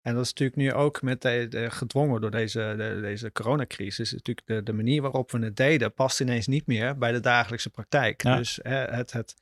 En 0.00 0.14
dat 0.14 0.24
is 0.24 0.28
natuurlijk 0.28 0.58
nu 0.58 0.72
ook 0.72 1.02
met 1.02 1.22
de, 1.22 1.46
de 1.48 1.70
gedwongen 1.70 2.20
door 2.20 2.30
deze, 2.30 2.74
de, 2.76 2.98
deze 3.00 3.32
coronacrisis. 3.32 4.12
Natuurlijk 4.12 4.46
de, 4.46 4.62
de 4.62 4.72
manier 4.72 5.02
waarop 5.02 5.30
we 5.30 5.38
het 5.38 5.56
deden 5.56 5.94
past 5.94 6.20
ineens 6.20 6.46
niet 6.46 6.66
meer 6.66 6.98
bij 6.98 7.12
de 7.12 7.20
dagelijkse 7.20 7.70
praktijk. 7.70 8.22
Ja. 8.22 8.36
Dus 8.36 8.58
het, 8.62 9.12
het, 9.12 9.34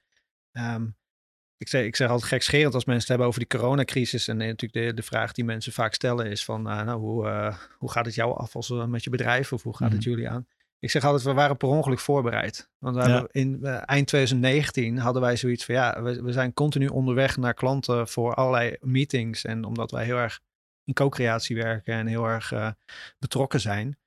um, 0.52 0.97
ik, 1.58 1.68
zeg, 1.68 1.84
ik 1.84 1.96
zeg 1.96 2.08
altijd 2.08 2.28
gekscherend 2.28 2.74
als 2.74 2.84
mensen 2.84 3.00
het 3.00 3.08
hebben 3.08 3.26
over 3.26 3.40
die 3.40 3.58
coronacrisis. 3.58 4.28
En 4.28 4.36
natuurlijk 4.36 4.72
de, 4.72 4.94
de 4.94 5.02
vraag 5.02 5.32
die 5.32 5.44
mensen 5.44 5.72
vaak 5.72 5.94
stellen 5.94 6.26
is 6.26 6.44
van, 6.44 6.68
uh, 6.68 6.82
nou, 6.82 7.00
hoe, 7.00 7.26
uh, 7.26 7.56
hoe 7.78 7.90
gaat 7.90 8.06
het 8.06 8.14
jou 8.14 8.36
af 8.36 8.56
als, 8.56 8.68
uh, 8.70 8.84
met 8.84 9.04
je 9.04 9.10
bedrijf? 9.10 9.52
Of 9.52 9.62
hoe 9.62 9.72
gaat 9.72 9.80
mm 9.80 9.86
-hmm. 9.86 9.96
het 9.96 10.04
jullie 10.04 10.28
aan? 10.28 10.46
Ik 10.78 10.90
zeg 10.90 11.04
altijd, 11.04 11.22
we 11.22 11.32
waren 11.32 11.56
per 11.56 11.68
ongeluk 11.68 11.98
voorbereid. 11.98 12.70
Want 12.78 12.96
we 12.96 13.02
ja. 13.02 13.28
in 13.30 13.64
eind 13.64 14.06
2019 14.06 14.98
hadden 14.98 15.22
wij 15.22 15.36
zoiets 15.36 15.64
van, 15.64 15.74
ja, 15.74 16.02
we, 16.02 16.22
we 16.22 16.32
zijn 16.32 16.52
continu 16.52 16.86
onderweg 16.86 17.36
naar 17.36 17.54
klanten 17.54 18.08
voor 18.08 18.34
allerlei 18.34 18.76
meetings. 18.80 19.44
En 19.44 19.64
omdat 19.64 19.90
wij 19.90 20.04
heel 20.04 20.16
erg 20.16 20.40
in 20.84 20.94
co-creatie 20.94 21.56
werken 21.56 21.94
en 21.94 22.06
heel 22.06 22.24
erg 22.24 22.74
betrokken 23.18 23.60
zijn, 23.60 23.98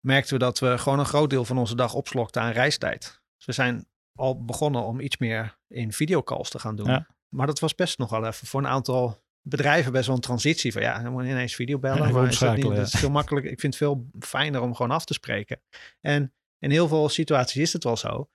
merkten 0.00 0.32
we 0.32 0.38
dat 0.38 0.58
we 0.58 0.78
gewoon 0.78 0.98
een 0.98 1.04
groot 1.04 1.30
deel 1.30 1.44
van 1.44 1.58
onze 1.58 1.76
dag 1.76 1.94
opslokten 1.94 2.42
aan 2.42 2.52
reistijd. 2.52 3.20
Dus 3.36 3.46
we 3.46 3.52
zijn 3.52 3.86
al 4.16 4.44
begonnen 4.44 4.82
om 4.82 5.00
iets 5.00 5.16
meer 5.16 5.58
in 5.68 5.92
videocalls 5.92 6.50
te 6.50 6.58
gaan 6.58 6.76
doen. 6.76 6.86
Ja. 6.86 7.06
Maar 7.28 7.46
dat 7.46 7.58
was 7.58 7.74
best 7.74 7.98
nog 7.98 8.10
wel 8.10 8.26
even 8.26 8.46
voor 8.46 8.60
een 8.60 8.66
aantal 8.66 9.24
bedrijven 9.42 9.92
best 9.92 10.06
wel 10.06 10.14
een 10.14 10.20
transitie 10.20 10.72
van 10.72 10.82
ja, 10.82 11.02
dan 11.02 11.12
moet 11.12 11.24
je 11.24 11.30
ineens 11.30 11.54
videobellen. 11.54 12.06
Ja, 12.06 12.12
maar 12.12 12.28
is 12.28 12.38
dat, 12.38 12.56
niet, 12.56 12.64
dat 12.64 12.86
is 12.86 13.00
veel 13.00 13.10
makkelijker. 13.10 13.52
Ik 13.52 13.60
vind 13.60 13.74
het 13.74 13.82
veel 13.82 14.06
fijner 14.18 14.60
om 14.60 14.74
gewoon 14.74 14.90
af 14.90 15.04
te 15.04 15.14
spreken. 15.14 15.60
En 16.00 16.34
in 16.58 16.70
heel 16.70 16.88
veel 16.88 17.08
situaties 17.08 17.62
is 17.62 17.72
het 17.72 17.84
wel 17.84 17.96
zo. 17.96 18.28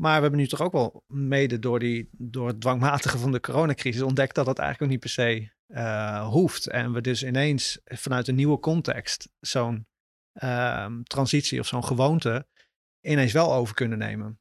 Maar 0.00 0.14
we 0.14 0.20
hebben 0.20 0.40
nu 0.40 0.46
toch 0.46 0.60
ook 0.60 0.72
wel 0.72 1.04
mede 1.06 1.58
door, 1.58 1.78
die, 1.78 2.08
door 2.12 2.46
het 2.46 2.60
dwangmatige 2.60 3.18
van 3.18 3.32
de 3.32 3.40
coronacrisis 3.40 4.02
ontdekt 4.02 4.34
dat 4.34 4.46
dat 4.46 4.58
eigenlijk 4.58 4.92
ook 4.92 4.98
niet 4.98 5.14
per 5.14 5.24
se 5.24 5.50
uh, 5.68 6.28
hoeft. 6.28 6.66
En 6.66 6.92
we 6.92 7.00
dus 7.00 7.24
ineens 7.24 7.80
vanuit 7.84 8.28
een 8.28 8.34
nieuwe 8.34 8.58
context 8.58 9.28
zo'n 9.40 9.86
uh, 10.42 10.86
transitie 11.02 11.60
of 11.60 11.66
zo'n 11.66 11.84
gewoonte 11.84 12.46
ineens 13.00 13.32
wel 13.32 13.54
over 13.54 13.74
kunnen 13.74 13.98
nemen. 13.98 14.39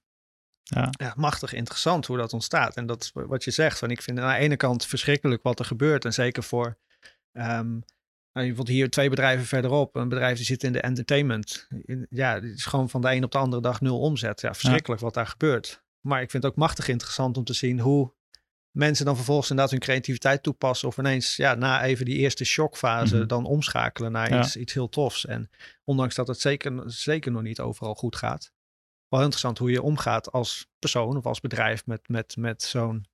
Ja. 0.76 0.90
ja. 0.92 1.14
machtig 1.18 1.54
interessant 1.54 2.06
hoe 2.06 2.18
dat 2.18 2.34
ontstaat. 2.34 2.76
En 2.76 2.86
dat 2.86 3.12
wat 3.14 3.44
je 3.44 3.52
zegt. 3.52 3.80
Van 3.80 3.92
ik 3.92 4.02
vind 4.02 4.20
aan 4.20 4.34
de 4.34 4.44
ene 4.44 4.56
kant 4.56 4.86
verschrikkelijk 4.86 5.44
wat 5.44 5.60
er 5.60 5.66
gebeurt. 5.66 6.06
En 6.06 6.14
zeker 6.14 6.44
voor 6.44 6.78
um, 7.34 7.84
nou, 8.34 8.48
bijvoorbeeld 8.48 8.68
hier 8.68 8.90
twee 8.90 9.10
bedrijven 9.10 9.46
verderop. 9.46 9.96
Een 9.96 10.10
bedrijf 10.10 10.38
die 10.38 10.46
zit 10.46 10.64
in 10.64 10.74
de 10.74 10.82
entertainment. 10.82 11.68
Ja, 12.10 12.34
het 12.34 12.44
is 12.44 12.66
gewoon 12.66 12.90
van 12.90 13.02
de 13.02 13.12
een 13.12 13.24
op 13.24 13.32
de 13.32 13.38
andere 13.38 13.62
dag 13.62 13.82
nul 13.82 14.00
omzet. 14.00 14.42
Ja, 14.42 14.54
verschrikkelijk 14.54 15.00
ja. 15.00 15.06
wat 15.06 15.16
daar 15.16 15.28
gebeurt. 15.28 15.84
Maar 16.02 16.22
ik 16.22 16.30
vind 16.30 16.44
het 16.44 16.52
ook 16.52 16.58
machtig 16.58 16.88
interessant 16.88 17.38
om 17.38 17.44
te 17.44 17.54
zien 17.54 17.80
hoe 17.80 18.14
mensen 18.72 19.06
dan 19.06 19.16
vervolgens 19.16 19.50
inderdaad 19.50 19.74
hun 19.74 19.84
creativiteit 19.84 20.44
toepassen. 20.44 20.88
Of 20.88 20.98
ineens 20.98 21.36
ja, 21.36 21.56
na 21.56 21.84
even 21.84 22.06
die 22.06 22.18
eerste 22.18 22.46
shockfase 22.46 23.14
mm 23.14 23.20
-hmm. 23.20 23.28
dan 23.28 23.46
omschakelen 23.46 24.12
naar 24.12 24.30
ja. 24.30 24.40
iets, 24.40 24.56
iets 24.56 24.74
heel 24.74 24.90
tofs. 24.90 25.26
En 25.26 25.50
ondanks 25.84 26.16
dat 26.16 26.28
het 26.28 26.40
zeker, 26.40 26.84
zeker 26.86 27.32
nog 27.32 27.42
niet 27.42 27.60
overal 27.60 27.96
goed 27.96 28.16
gaat. 28.16 28.52
Wel 29.10 29.20
interessant 29.20 29.58
hoe 29.58 29.72
je 29.72 29.82
omgaat 29.82 30.32
als 30.32 30.68
persoon 30.80 31.18
of 31.18 31.26
als 31.26 31.40
bedrijf 31.40 31.86
met, 31.86 32.10
met, 32.10 32.36
met 32.38 32.64
zo'n 32.64 33.06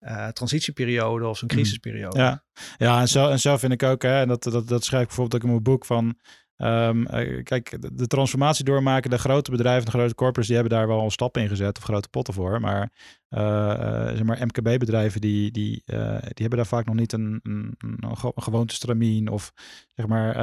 uh, 0.00 0.28
transitieperiode 0.28 1.26
of 1.26 1.38
zo'n 1.38 1.48
crisisperiode. 1.48 2.18
Ja, 2.18 2.44
ja 2.76 3.00
en, 3.00 3.08
zo, 3.08 3.28
en 3.28 3.40
zo 3.40 3.56
vind 3.56 3.72
ik 3.72 3.82
ook, 3.82 4.02
hè, 4.02 4.20
en 4.20 4.28
dat, 4.28 4.42
dat, 4.42 4.68
dat 4.68 4.84
schrijf 4.84 5.02
ik 5.02 5.08
bijvoorbeeld 5.08 5.34
ook 5.34 5.48
in 5.48 5.54
mijn 5.54 5.62
boek 5.62 5.84
van. 5.84 6.18
Um, 6.56 7.00
uh, 7.00 7.42
kijk, 7.42 7.82
de, 7.82 7.94
de, 7.94 8.06
transformatie 8.06 8.64
doormaken, 8.64 9.10
de 9.10 9.18
grote 9.18 9.50
bedrijven, 9.50 9.84
de 9.84 9.90
grote 9.90 10.14
corporates, 10.14 10.46
die 10.46 10.54
hebben 10.56 10.78
daar 10.78 10.86
wel 10.88 11.10
stappen 11.10 11.42
in 11.42 11.48
gezet 11.48 11.78
of 11.78 11.84
grote 11.84 12.08
potten 12.08 12.34
voor. 12.34 12.60
Maar, 12.60 12.92
uh, 13.30 14.06
zeg 14.06 14.22
maar 14.22 14.46
MKB-bedrijven, 14.46 15.20
die, 15.20 15.50
die, 15.50 15.82
die 15.86 16.32
hebben 16.34 16.56
daar 16.56 16.66
vaak 16.66 16.86
nog 16.86 16.94
niet 16.94 17.12
een, 17.12 17.40
een, 17.42 17.74
een 17.78 18.16
gewoontestramien 18.34 19.28
of 19.28 19.52
zeg 19.94 20.06
maar 20.06 20.36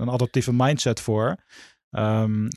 een 0.00 0.10
adaptieve 0.10 0.52
mindset 0.52 1.00
voor. 1.00 1.36
Um, 1.90 2.48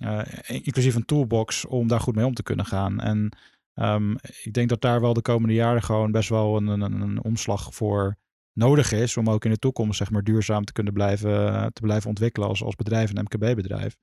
inclusief 0.47 0.95
een 0.95 1.05
toolbox 1.05 1.65
om 1.65 1.87
daar 1.87 1.99
goed 1.99 2.15
mee 2.15 2.25
om 2.25 2.33
te 2.33 2.43
kunnen 2.43 2.65
gaan. 2.65 2.99
En 2.99 3.31
Um, 3.75 4.15
ik 4.43 4.53
denk 4.53 4.69
dat 4.69 4.81
daar 4.81 5.01
wel 5.01 5.13
de 5.13 5.21
komende 5.21 5.53
jaren 5.53 5.83
gewoon 5.83 6.11
best 6.11 6.29
wel 6.29 6.57
een, 6.57 6.67
een, 6.67 6.81
een, 6.81 7.23
omslag 7.23 7.73
voor 7.73 8.15
nodig 8.53 8.91
is. 8.91 9.17
Om 9.17 9.29
ook 9.29 9.45
in 9.45 9.51
de 9.51 9.59
toekomst 9.59 9.97
zeg 9.97 10.11
maar 10.11 10.23
duurzaam 10.23 10.63
te 10.63 10.73
kunnen 10.73 10.93
blijven, 10.93 11.73
te 11.73 11.81
blijven 11.81 12.09
ontwikkelen 12.09 12.47
als, 12.47 12.63
als 12.63 12.75
bedrijf, 12.75 13.09
een 13.09 13.23
MKB-bedrijf. 13.23 13.97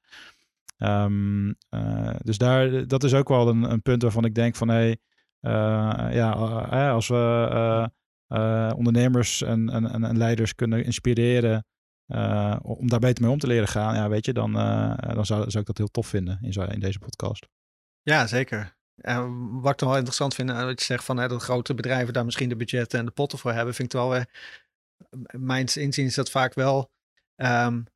Um, 0.79 1.47
uh, 1.71 2.15
dus 2.23 2.39
daar, 2.39 2.87
dat 2.87 3.05
is 3.05 3.15
ook 3.15 3.29
wel 3.29 3.49
een, 3.49 3.63
een 3.63 3.83
punt 3.83 4.03
waarvan 4.03 4.25
ik 4.25 4.35
denk 4.35 4.57
van 4.57 4.69
hé, 4.69 4.75
hey, 4.75 4.99
uh, 5.41 6.15
ja, 6.15 6.33
als 6.91 7.09
we 7.09 7.91
ondernemers 8.77 9.43
en, 9.43 9.69
en, 9.71 10.05
en, 10.05 10.19
leiders 10.19 10.55
kunnen 10.55 10.85
inspireren 10.85 11.67
om 12.63 12.89
daar 12.89 12.99
beter 12.99 13.23
mee 13.25 13.33
om 13.33 13.39
te 13.39 13.47
leren 13.47 13.69
gaan, 13.69 13.95
ja, 13.95 14.09
weet 14.09 14.25
je, 14.25 14.33
dan, 14.33 14.53
dan 15.15 15.27
zou, 15.27 15.51
zou 15.51 15.59
ik 15.59 15.67
dat 15.67 15.79
heel 15.79 15.91
tof 15.91 16.07
vinden 16.07 16.39
in, 16.43 16.53
zo, 16.53 16.63
in 16.63 16.81
deze 16.81 16.99
podcast. 16.99 17.49
Ja, 18.03 18.27
zeker. 18.27 18.77
En 18.95 19.51
wat 19.61 19.73
ik 19.73 19.79
dan 19.79 19.89
wel 19.89 19.97
interessant 19.97 20.35
vind, 20.35 20.51
wat 20.51 20.79
je 20.79 20.85
zegt 20.85 21.05
van 21.05 21.17
hè, 21.17 21.29
dat 21.29 21.43
grote 21.43 21.75
bedrijven 21.75 22.13
daar 22.13 22.25
misschien 22.25 22.49
de 22.49 22.57
budgetten 22.57 22.99
en 22.99 23.05
de 23.05 23.11
potten 23.11 23.39
voor 23.39 23.53
hebben, 23.53 23.75
vind 23.75 23.93
ik 23.93 24.01
wel, 24.01 24.17
uh, 24.17 24.23
mijn 25.31 25.67
inzien 25.75 26.07
is 26.07 26.15
dat 26.15 26.31
vaak 26.31 26.55
wel 26.55 26.91
um, 27.37 27.87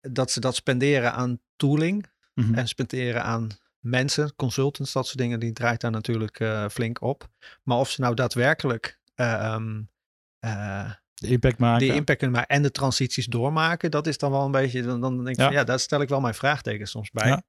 dat 0.00 0.30
ze 0.30 0.40
dat 0.40 0.54
spenderen 0.54 1.12
aan 1.12 1.40
tooling 1.56 2.10
mm 2.34 2.44
-hmm. 2.44 2.54
en 2.54 2.68
spenderen 2.68 3.22
aan 3.22 3.48
mensen, 3.78 4.34
consultants, 4.36 4.92
dat 4.92 5.06
soort 5.06 5.18
dingen, 5.18 5.40
die 5.40 5.52
draait 5.52 5.80
daar 5.80 5.90
natuurlijk 5.90 6.40
uh, 6.40 6.68
flink 6.68 7.00
op. 7.00 7.28
Maar 7.62 7.78
of 7.78 7.90
ze 7.90 8.00
nou 8.00 8.14
daadwerkelijk 8.14 9.00
uh, 9.16 9.54
um, 9.54 9.90
de 11.22 11.28
impact 11.28 11.58
maken. 11.58 11.86
Die 11.86 11.94
impact 11.94 12.18
kunnen 12.18 12.36
maken 12.36 12.56
en 12.56 12.62
de 12.62 12.70
transities 12.70 13.26
doormaken, 13.26 13.90
dat 13.90 14.06
is 14.06 14.18
dan 14.18 14.30
wel 14.30 14.44
een 14.44 14.50
beetje, 14.50 14.82
dan, 14.82 15.00
dan 15.00 15.16
denk 15.16 15.28
ik 15.28 15.36
ja. 15.36 15.44
van 15.44 15.54
ja, 15.54 15.64
daar 15.64 15.78
stel 15.78 16.00
ik 16.00 16.08
wel 16.08 16.20
mijn 16.20 16.34
vraagtekens 16.34 16.90
soms 16.90 17.10
bij. 17.10 17.28
Ja. 17.28 17.42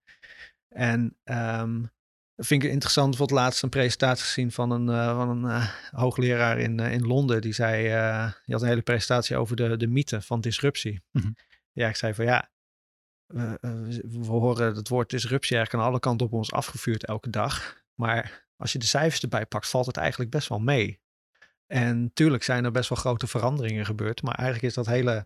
En 0.70 1.18
um, 1.24 1.92
vind 2.36 2.64
ik 2.64 2.72
interessant. 2.72 3.16
Voor 3.16 3.26
het 3.26 3.36
laatst 3.36 3.64
een 3.64 3.70
presentatie 3.70 4.24
gezien 4.24 4.52
van 4.52 4.72
een, 4.72 4.88
uh, 4.88 5.16
van 5.16 5.30
een 5.30 5.44
uh, 5.44 5.70
hoogleraar 5.92 6.58
in, 6.58 6.82
uh, 6.82 6.92
in 6.92 7.08
Londen. 7.08 7.42
Die 7.42 7.54
zei, 7.54 7.82
die 8.46 8.54
had 8.56 8.62
een 8.62 8.68
hele 8.68 8.82
presentatie 8.82 9.38
over 9.38 9.56
de, 9.56 9.78
de 9.78 9.88
mythe 9.88 10.22
van 10.22 10.42
disruptie. 10.42 11.04
Mm 11.12 11.22
-hmm. 11.22 11.36
Ja, 11.72 11.88
ik 11.88 11.96
zei 11.96 12.14
van 12.14 12.26
ja, 12.26 12.50
we, 13.26 13.58
we 14.10 14.26
horen 14.26 14.76
het 14.76 14.90
woord 14.90 15.10
disruptie 15.10 15.56
eigenlijk 15.56 15.86
aan 15.86 15.92
alle 15.92 16.00
kanten 16.00 16.26
op 16.26 16.34
ons 16.34 16.52
afgevuurd 16.52 17.06
elke 17.06 17.30
dag. 17.30 17.82
Maar 17.94 18.46
als 18.58 18.72
je 18.72 18.80
de 18.80 18.86
cijfers 18.86 19.22
erbij 19.22 19.46
pakt, 19.46 19.70
valt 19.70 19.86
het 19.86 19.98
eigenlijk 19.98 20.32
best 20.32 20.48
wel 20.48 20.60
mee. 20.60 21.02
En 21.74 22.12
tuurlijk 22.14 22.44
zijn 22.44 22.66
er 22.66 22.72
best 22.72 22.90
wel 22.90 22.98
grote 22.98 23.28
veranderingen 23.28 23.86
gebeurd. 23.86 24.22
Maar 24.22 24.36
eigenlijk 24.36 24.68
is 24.68 24.74
dat 24.74 24.86
hele 24.86 25.26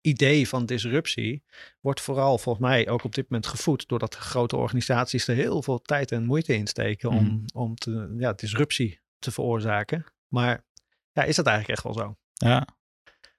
idee 0.00 0.48
van 0.48 0.66
disruptie 0.66 1.44
wordt 1.80 2.00
vooral 2.00 2.38
volgens 2.38 2.66
mij 2.66 2.88
ook 2.88 3.04
op 3.04 3.14
dit 3.14 3.30
moment 3.30 3.46
gevoed 3.50 3.88
doordat 3.88 4.14
grote 4.14 4.56
organisaties 4.56 5.28
er 5.28 5.34
heel 5.34 5.62
veel 5.62 5.78
tijd 5.78 6.12
en 6.12 6.24
moeite 6.24 6.54
in 6.54 6.66
steken 6.66 7.10
om, 7.10 7.24
mm. 7.24 7.44
om 7.54 7.74
te, 7.74 8.14
ja, 8.18 8.32
disruptie 8.32 9.00
te 9.18 9.30
veroorzaken. 9.30 10.04
Maar 10.28 10.64
ja, 11.12 11.22
is 11.22 11.36
dat 11.36 11.46
eigenlijk 11.46 11.78
echt 11.78 11.94
wel 11.94 12.04
zo? 12.04 12.16
Ja. 12.32 12.66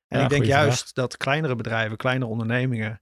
En 0.08 0.18
Ja, 0.20 0.24
ik 0.24 0.30
denk 0.30 0.46
juist 0.46 0.80
vraag. 0.80 0.94
dat 0.94 1.18
kleinere 1.18 1.56
bedrijven, 1.56 1.98
kleinere 1.98 2.32
ondernemingen, 2.32 3.02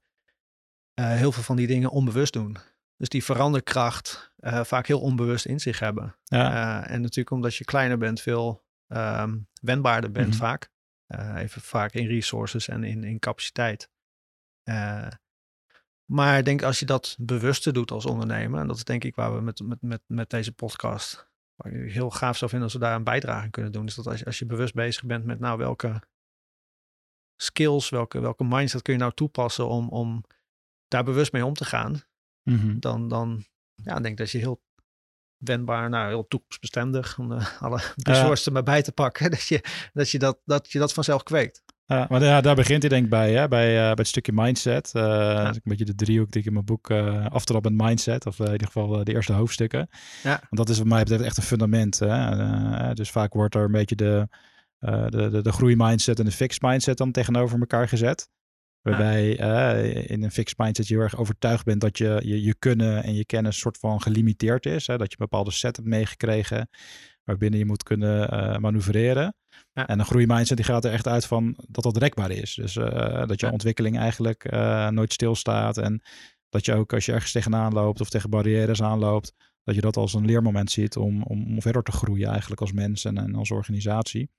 eh, 0.93 1.09
heel 1.09 1.31
veel 1.31 1.43
van 1.43 1.55
die 1.55 1.67
dingen 1.67 1.89
onbewust 1.89 2.33
doen. 2.33 2.57
Dus 2.97 3.09
die 3.09 3.23
veranderkracht 3.23 4.33
eh, 4.37 4.63
vaak 4.63 4.87
heel 4.87 5.01
onbewust 5.01 5.45
in 5.45 5.59
zich 5.59 5.79
hebben. 5.79 6.15
Ja. 6.23 6.51
Eh, 6.83 6.93
en 6.93 7.01
natuurlijk 7.01 7.31
omdat 7.31 7.55
je 7.55 7.65
kleiner 7.65 7.97
bent, 7.97 8.21
veel 8.21 8.63
ehm, 8.87 9.37
wendbaarder 9.61 10.11
bent 10.11 10.27
Mhm. 10.29 10.37
vaak. 10.37 10.69
Eh, 11.05 11.35
even 11.41 11.61
vaak 11.61 11.93
in 11.93 12.07
resources 12.07 12.67
en 12.67 12.83
in, 12.83 13.03
in 13.03 13.19
capaciteit. 13.19 13.89
Eh, 14.63 15.07
maar 16.11 16.37
ik 16.37 16.45
denk 16.45 16.61
als 16.63 16.79
je 16.79 16.85
dat 16.85 17.15
bewuster 17.19 17.73
doet 17.73 17.91
als 17.91 18.05
ondernemer, 18.05 18.59
en 18.59 18.67
dat 18.67 18.75
is 18.75 18.83
denk 18.83 19.03
ik 19.03 19.15
waar 19.15 19.35
we 19.35 19.41
met, 19.41 19.59
met, 19.59 19.81
met, 19.81 20.01
met 20.07 20.29
deze 20.29 20.51
podcast, 20.53 21.29
waar 21.55 21.71
ik 21.73 21.91
heel 21.91 22.09
gaaf 22.11 22.37
zou 22.37 22.49
vinden 22.49 22.69
als 22.69 22.77
we 22.77 22.83
daar 22.85 22.95
een 22.95 23.03
bijdrage 23.03 23.43
aan 23.43 23.49
kunnen 23.49 23.71
doen, 23.71 23.85
is 23.85 23.95
dat 23.95 24.07
als 24.07 24.19
je, 24.19 24.25
als 24.25 24.39
je 24.39 24.45
bewust 24.45 24.73
bezig 24.73 25.03
bent 25.05 25.25
met 25.25 25.39
nou 25.39 25.57
welke 25.57 26.01
skills, 27.35 27.89
welke, 27.89 28.19
welke 28.19 28.43
mindset 28.43 28.81
kun 28.81 28.93
je 28.93 28.99
nou 28.99 29.11
toepassen 29.13 29.67
om, 29.67 29.89
om 29.89 30.23
daar 30.87 31.03
bewust 31.03 31.31
mee 31.31 31.45
om 31.45 31.53
te 31.53 31.65
gaan, 31.65 32.01
Mhm. 32.49 32.79
dan, 32.79 33.07
dan 33.07 33.45
ja, 33.83 33.93
denk 33.93 34.05
ik 34.05 34.17
dat 34.17 34.31
je 34.31 34.37
heel 34.37 34.61
wendbaar, 35.45 35.89
nou 35.89 36.07
heel 36.07 36.27
toekomstbestendig, 36.27 37.19
om 37.19 37.29
de, 37.29 37.47
alle 37.59 37.81
resources 37.95 38.45
er 38.45 38.51
maar 38.51 38.63
bij 38.63 38.81
te 38.81 38.91
pakken, 38.91 39.31
dat 39.35 39.47
je 39.47 39.63
dat, 39.93 40.09
je 40.09 40.19
dat, 40.19 40.37
dat 40.45 40.71
je 40.71 40.79
dat 40.79 40.93
vanzelf 40.93 41.23
kweekt. 41.23 41.63
Ja, 41.87 42.05
maar 42.09 42.23
ja, 42.23 42.41
daar 42.41 42.55
begint 42.55 42.81
hij 42.81 42.89
denk 42.89 43.03
ik 43.03 43.09
bij, 43.09 43.33
hè? 43.33 43.47
Bij, 43.47 43.67
eh, 43.67 43.81
bij 43.81 43.93
het 43.95 44.07
stukje 44.07 44.31
mindset. 44.33 44.91
Eh, 44.93 45.35
dat 45.35 45.49
is 45.49 45.55
een 45.55 45.61
beetje 45.63 45.85
de 45.85 45.95
driehoek 45.95 46.31
die 46.31 46.41
ik 46.41 46.47
in 46.47 46.53
mijn 46.53 46.65
boek 46.65 46.89
eh 46.89 47.25
aftrap 47.25 47.63
met 47.63 47.73
mindset. 47.73 48.25
Of 48.25 48.39
eh, 48.39 48.45
in 48.45 48.51
ieder 48.51 48.67
geval 48.67 48.97
eh, 48.99 49.03
de 49.03 49.13
eerste 49.13 49.33
hoofdstukken. 49.33 49.89
Ja. 50.23 50.29
Want 50.31 50.55
dat 50.57 50.69
is 50.69 50.77
wat 50.77 50.87
mij 50.87 50.99
betreft 50.99 51.23
echt 51.23 51.37
een 51.37 51.43
fundament. 51.43 51.99
Hè? 51.99 52.07
Eh, 52.07 52.93
dus 52.93 53.11
vaak 53.11 53.33
wordt 53.33 53.55
er 53.55 53.63
een 53.63 53.71
beetje 53.71 53.95
de, 53.95 54.27
eh 54.79 55.05
de, 55.07 55.29
de, 55.29 55.41
de 55.41 55.51
groeimindset 55.51 56.19
en 56.19 56.25
de 56.25 56.31
fixed 56.31 56.61
mindset 56.61 56.97
dan 56.97 57.11
tegenover 57.11 57.59
elkaar 57.59 57.87
gezet. 57.87 58.29
Waarbij 58.89 59.39
eh, 59.39 60.09
in 60.09 60.23
een 60.23 60.31
fixed 60.31 60.57
mindset 60.57 60.87
je 60.87 60.93
heel 60.93 61.03
erg 61.03 61.17
overtuigd 61.17 61.65
bent 61.65 61.81
dat 61.81 61.97
je, 61.97 62.21
je, 62.23 62.43
je 62.43 62.55
kunnen 62.59 63.03
en 63.03 63.15
je 63.15 63.25
kennis 63.25 63.57
soort 63.57 63.77
van 63.77 64.01
gelimiteerd 64.01 64.65
is. 64.65 64.87
Hè? 64.87 64.97
Dat 64.97 65.11
je 65.11 65.17
een 65.19 65.27
bepaalde 65.29 65.51
set 65.51 65.75
hebt 65.75 65.87
meegekregen 65.87 66.69
waarbinnen 67.23 67.59
je 67.59 67.65
moet 67.65 67.83
kunnen 67.83 68.29
eh, 68.29 68.57
manoeuvreren. 68.57 69.35
Ja. 69.73 69.87
En 69.87 69.99
een 69.99 70.05
groeimindset 70.05 70.57
die 70.57 70.65
gaat 70.65 70.85
er 70.85 70.91
echt 70.91 71.07
uit 71.07 71.25
van 71.25 71.57
dat 71.67 71.83
dat 71.83 71.97
rekbaar 71.97 72.31
is. 72.31 72.53
Dus 72.53 72.75
eh, 72.75 73.27
dat 73.27 73.39
je 73.39 73.45
Ja. 73.45 73.51
ontwikkeling 73.51 73.97
eigenlijk 73.97 74.51
nooit 74.91 75.13
stilstaat. 75.13 75.77
En 75.77 76.01
dat 76.49 76.65
je 76.65 76.73
ook 76.73 76.93
als 76.93 77.05
je 77.05 77.11
ergens 77.11 77.31
tegenaan 77.31 77.73
loopt 77.73 78.01
of 78.01 78.09
tegen 78.09 78.29
barrières 78.29 78.81
aanloopt, 78.81 79.33
dat 79.63 79.75
je 79.75 79.81
dat 79.81 79.97
als 79.97 80.13
een 80.13 80.25
leermoment 80.25 80.71
ziet 80.71 80.97
om, 80.97 81.23
om, 81.23 81.45
om 81.45 81.61
verder 81.61 81.83
te 81.83 81.91
groeien 81.91 82.29
eigenlijk 82.29 82.61
als 82.61 82.71
mens 82.71 83.05
en, 83.05 83.17
en 83.17 83.35
als 83.35 83.51
organisatie. 83.51 84.29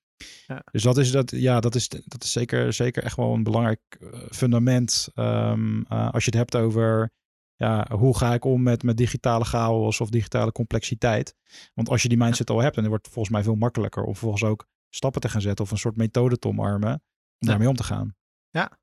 Ja. 0.46 0.62
Dus 0.72 0.82
dat 0.82 0.98
is, 0.98 1.10
dat, 1.10 1.30
ja, 1.30 1.60
dat 1.60 1.74
is, 1.74 1.88
dat 1.88 2.24
is 2.24 2.32
zeker, 2.32 2.72
zeker 2.72 3.02
echt 3.02 3.16
wel 3.16 3.34
een 3.34 3.42
belangrijk 3.42 3.80
eh, 4.00 4.20
fundament 4.30 5.08
ehm, 5.14 5.82
eh, 5.88 6.10
als 6.10 6.24
je 6.24 6.30
het 6.30 6.38
hebt 6.38 6.56
over 6.56 7.12
ja, 7.54 7.86
hoe 7.90 8.16
ga 8.16 8.34
ik 8.34 8.44
om 8.44 8.62
met, 8.62 8.82
met 8.82 8.96
digitale 8.96 9.44
chaos 9.44 10.00
of 10.00 10.10
digitale 10.10 10.52
complexiteit. 10.52 11.34
Want 11.74 11.88
als 11.88 12.02
je 12.02 12.08
die 12.08 12.18
mindset 12.18 12.50
al 12.50 12.60
hebt, 12.60 12.74
dan 12.74 12.88
wordt 12.88 13.04
het 13.04 13.14
volgens 13.14 13.34
mij 13.34 13.44
veel 13.44 13.54
makkelijker 13.54 14.02
om 14.02 14.12
vervolgens 14.12 14.44
ook 14.44 14.66
stappen 14.88 15.20
te 15.20 15.28
gaan 15.28 15.40
zetten 15.40 15.64
of 15.64 15.70
een 15.70 15.78
soort 15.78 15.96
methode 15.96 16.38
te 16.38 16.48
omarmen 16.48 16.92
om 16.92 17.00
Ja. 17.38 17.48
daarmee 17.48 17.68
om 17.68 17.76
te 17.76 17.82
gaan. 17.82 18.16
Ja, 18.50 18.78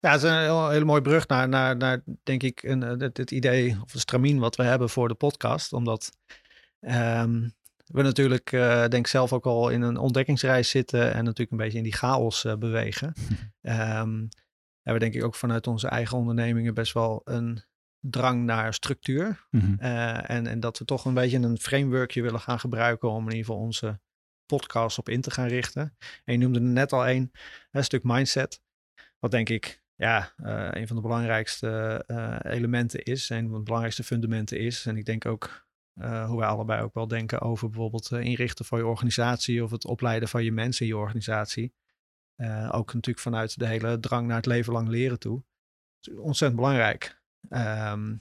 het 0.00 0.22
is 0.22 0.30
een 0.30 0.40
heel, 0.40 0.68
hele 0.68 0.84
mooie 0.84 1.02
brug 1.02 1.26
naar, 1.26 1.48
naar, 1.48 1.76
naar 1.76 2.02
denk 2.22 2.42
ik, 2.42 2.62
een, 2.62 2.82
eh, 2.82 2.98
het, 2.98 3.16
het 3.16 3.30
idee 3.30 3.76
of 3.82 3.92
de 3.92 3.98
stramien 3.98 4.38
wat 4.38 4.56
we 4.56 4.62
hebben 4.62 4.90
voor 4.90 5.08
de 5.08 5.14
podcast. 5.14 5.72
Omdat 5.72 6.10
ehm, 6.80 7.48
we 7.92 8.02
natuurlijk, 8.02 8.52
eh, 8.52 8.78
denk 8.78 8.94
ik 8.94 9.06
zelf 9.06 9.32
ook 9.32 9.46
al 9.46 9.68
in 9.68 9.82
een 9.82 9.96
ontdekkingsreis 9.96 10.70
zitten 10.70 11.12
en 11.12 11.24
natuurlijk 11.24 11.50
een 11.50 11.56
beetje 11.56 11.78
in 11.78 11.84
die 11.84 11.92
chaos 11.92 12.44
eh, 12.44 12.56
bewegen. 12.56 13.12
Hebben 14.82 15.02
we 15.02 15.10
denk 15.10 15.22
ik 15.22 15.24
ook 15.24 15.34
vanuit 15.34 15.66
onze 15.66 15.88
eigen 15.88 16.18
ondernemingen 16.18 16.74
best 16.74 16.92
wel 16.92 17.20
een 17.24 17.62
drang 18.00 18.44
naar 18.44 18.74
structuur. 18.74 19.46
Mhm. 19.50 19.74
Eh, 19.78 20.30
en, 20.30 20.46
en 20.46 20.60
dat 20.60 20.78
we 20.78 20.84
toch 20.84 21.04
een 21.04 21.14
beetje 21.14 21.38
een 21.38 21.58
frameworkje 21.58 22.22
willen 22.22 22.40
gaan 22.40 22.60
gebruiken 22.60 23.10
om 23.10 23.24
in 23.24 23.30
ieder 23.30 23.44
geval 23.44 23.60
onze 23.60 24.00
podcast 24.46 24.98
op 24.98 25.08
in 25.08 25.20
te 25.20 25.30
gaan 25.30 25.48
richten. 25.48 25.96
En 26.24 26.32
je 26.32 26.38
noemde 26.38 26.58
er 26.58 26.64
net 26.64 26.92
al 26.92 27.08
een, 27.08 27.32
een 27.70 27.84
stuk 27.84 28.02
mindset. 28.02 28.62
Wat 29.18 29.30
denk 29.30 29.48
ik 29.48 29.82
ja, 29.94 30.32
een 30.70 30.86
van 30.86 30.96
de 30.96 31.02
belangrijkste 31.02 32.04
elementen 32.42 33.02
is. 33.02 33.30
Een 33.30 33.48
van 33.48 33.56
de 33.58 33.62
belangrijkste 33.62 34.04
fundamenten 34.04 34.58
is. 34.58 34.86
En 34.86 34.96
ik 34.96 35.04
denk 35.04 35.26
ook 35.26 35.61
eh, 35.94 36.26
hoe 36.26 36.38
wij 36.38 36.48
allebei 36.48 36.82
ook 36.82 36.94
wel 36.94 37.08
denken 37.08 37.40
over 37.40 37.68
bijvoorbeeld 37.68 38.12
eh, 38.12 38.20
inrichten 38.20 38.64
van 38.64 38.78
je 38.78 38.86
organisatie 38.86 39.64
of 39.64 39.70
het 39.70 39.84
opleiden 39.84 40.28
van 40.28 40.44
je 40.44 40.52
mensen 40.52 40.86
in 40.86 40.92
je 40.92 40.98
organisatie. 40.98 41.74
Eh, 42.34 42.68
ook 42.72 42.94
natuurlijk 42.94 43.24
vanuit 43.24 43.58
de 43.58 43.66
hele 43.66 44.00
drang 44.00 44.26
naar 44.26 44.36
het 44.36 44.46
leven 44.46 44.72
lang 44.72 44.88
leren 44.88 45.18
toe. 45.18 45.42
Ontzettend 46.16 46.60
belangrijk. 46.60 47.20
Ehm, 47.48 48.14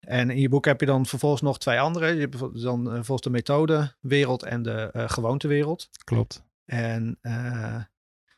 en 0.00 0.30
in 0.30 0.40
je 0.40 0.48
boek 0.48 0.64
heb 0.64 0.80
je 0.80 0.86
dan 0.86 1.06
vervolgens 1.06 1.42
nog 1.42 1.58
twee 1.58 1.80
andere. 1.80 2.14
Je 2.14 2.20
hebt 2.20 2.62
dan 2.62 2.84
volgens 2.84 3.20
de 3.20 3.30
methodewereld 3.30 4.42
en 4.42 4.62
de 4.62 4.90
gewoontewereld. 4.92 5.90
Klopt. 6.04 6.44
En 6.66 7.18
eh, 7.20 7.82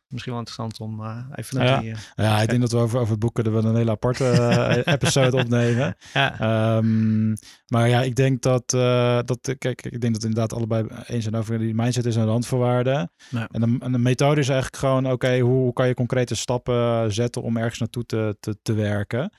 misschien 0.09 0.33
wel 0.33 0.41
interessant 0.41 0.81
om 0.81 1.01
eh, 1.05 1.25
even 1.35 1.57
naar 1.57 1.67
Ja. 1.67 1.81
die... 1.81 1.91
eh, 1.93 1.99
Ja, 2.15 2.41
ik 2.43 2.49
denk 2.49 2.61
dat 2.61 2.73
we 2.73 2.79
over, 2.79 2.99
over 2.99 3.11
het 3.11 3.21
boek 3.21 3.35
kunnen 3.35 3.53
we 3.53 3.69
een 3.69 3.77
hele 3.77 3.91
aparte 3.91 4.25
eh, 4.25 4.93
episode 4.95 5.37
opnemen. 5.37 5.97
ja, 6.13 6.41
Ehm, 6.41 7.29
maar 7.69 7.89
ja, 7.89 8.03
ik 8.03 8.15
denk 8.15 8.43
dat, 8.43 8.73
eh, 8.73 9.19
dat, 9.25 9.55
kijk, 9.59 9.83
ik 9.83 10.01
denk 10.01 10.13
dat 10.13 10.23
we 10.23 10.29
inderdaad 10.29 10.53
allebei 10.53 10.87
eens 11.07 11.23
zijn 11.23 11.35
over 11.37 11.59
die 11.59 11.75
mindset 11.75 12.07
is 12.07 12.17
een 12.17 12.25
randvoorwaarde. 12.27 13.11
Ja. 13.31 13.49
En, 13.51 13.61
de, 13.61 13.77
en 13.81 13.93
de 13.93 13.99
methode 13.99 14.41
is 14.41 14.49
eigenlijk 14.49 14.83
gewoon, 14.83 15.11
oké, 15.13 15.39
hoe, 15.39 15.53
hoe 15.63 15.73
kan 15.73 15.89
je 15.89 15.95
concrete 15.95 16.35
stappen 16.35 17.13
zetten 17.13 17.43
om 17.43 17.57
ergens 17.57 17.79
naartoe 17.79 18.07
te, 18.07 18.37
te, 18.41 18.59
te 18.63 18.73
werken? 18.73 19.33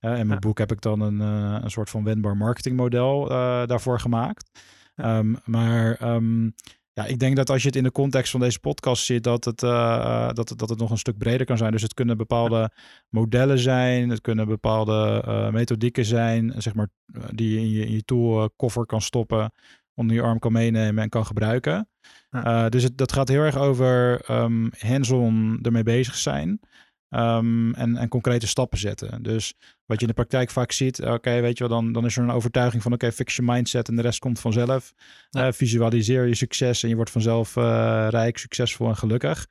In 0.00 0.08
mijn 0.12 0.28
Ja. 0.28 0.38
boek 0.38 0.58
heb 0.58 0.72
ik 0.72 0.80
dan 0.80 1.00
een, 1.00 1.20
een 1.20 1.70
soort 1.70 1.90
van 1.90 2.04
wendbaar 2.04 2.36
marketingmodel 2.36 3.30
eh 3.30 3.66
daarvoor 3.66 4.00
gemaakt. 4.00 4.50
Ja. 4.96 5.04
Ehm, 5.18 5.34
maar 5.44 5.94
ehm, 5.94 6.50
ja, 6.96 7.04
ik 7.04 7.18
denk 7.18 7.36
dat 7.36 7.50
als 7.50 7.62
je 7.62 7.68
het 7.68 7.76
in 7.76 7.82
de 7.82 7.92
context 7.92 8.30
van 8.30 8.40
deze 8.40 8.60
podcast 8.60 9.04
ziet, 9.04 9.24
dat 9.24 9.44
het, 9.44 9.62
eh, 9.62 9.94
eh, 9.94 10.32
dat, 10.32 10.48
het- 10.48 10.58
dat 10.58 10.68
het 10.68 10.78
nog 10.78 10.90
een 10.90 10.98
stuk 10.98 11.18
breder 11.18 11.46
kan 11.46 11.56
zijn. 11.56 11.72
Dus 11.72 11.82
het 11.82 11.94
kunnen 11.94 12.16
bepaalde 12.16 12.70
modellen 13.08 13.58
zijn, 13.58 14.08
het 14.10 14.20
kunnen 14.20 14.46
bepaalde 14.46 15.22
eh, 15.26 15.50
methodieken 15.50 16.04
zijn, 16.04 16.52
zeg 16.56 16.74
maar, 16.74 16.88
die 17.34 17.50
je 17.50 17.58
in 17.60 17.70
je, 17.70 17.86
in 17.86 17.92
je 17.92 18.04
toolkoffer 18.04 18.86
kan 18.86 19.00
stoppen, 19.00 19.52
onder 19.94 20.16
je 20.16 20.22
arm 20.22 20.38
kan 20.38 20.52
meenemen 20.52 21.02
en 21.02 21.08
kan 21.08 21.26
gebruiken. 21.26 21.88
Ja. 22.30 22.68
Dus 22.68 22.82
het, 22.82 22.98
dat 22.98 23.12
gaat 23.12 23.28
heel 23.28 23.42
erg 23.42 23.56
over 23.56 24.20
ehm 24.20 24.68
hands-on 24.78 25.58
ermee 25.62 25.82
bezig 25.82 26.14
zijn. 26.14 26.60
Ehm, 27.08 27.72
en, 27.72 27.96
en 27.96 28.08
concrete 28.08 28.46
stappen 28.46 28.78
zetten. 28.78 29.22
Dus 29.22 29.54
wat 29.84 29.96
je 29.96 30.02
in 30.02 30.08
de 30.08 30.14
praktijk 30.14 30.50
vaak 30.50 30.72
ziet, 30.72 31.02
oké, 31.02 31.40
weet 31.40 31.58
je 31.58 31.68
wel, 31.68 31.80
dan, 31.80 31.92
dan 31.92 32.04
is 32.04 32.16
er 32.16 32.22
een 32.22 32.30
overtuiging 32.30 32.82
van, 32.82 32.92
oké, 32.92 33.12
fix 33.12 33.36
je 33.36 33.42
mindset 33.42 33.88
en 33.88 33.96
de 33.96 34.02
rest 34.02 34.18
komt 34.18 34.40
vanzelf. 34.40 34.92
Ja. 35.30 35.46
Eh, 35.46 35.52
visualiseer 35.52 36.26
je 36.26 36.34
succes 36.34 36.82
en 36.82 36.88
je 36.88 36.96
wordt 36.96 37.10
vanzelf 37.10 37.56
eh, 37.56 38.06
rijk, 38.10 38.38
succesvol 38.38 38.88
en 38.88 38.96
gelukkig. 38.96 39.46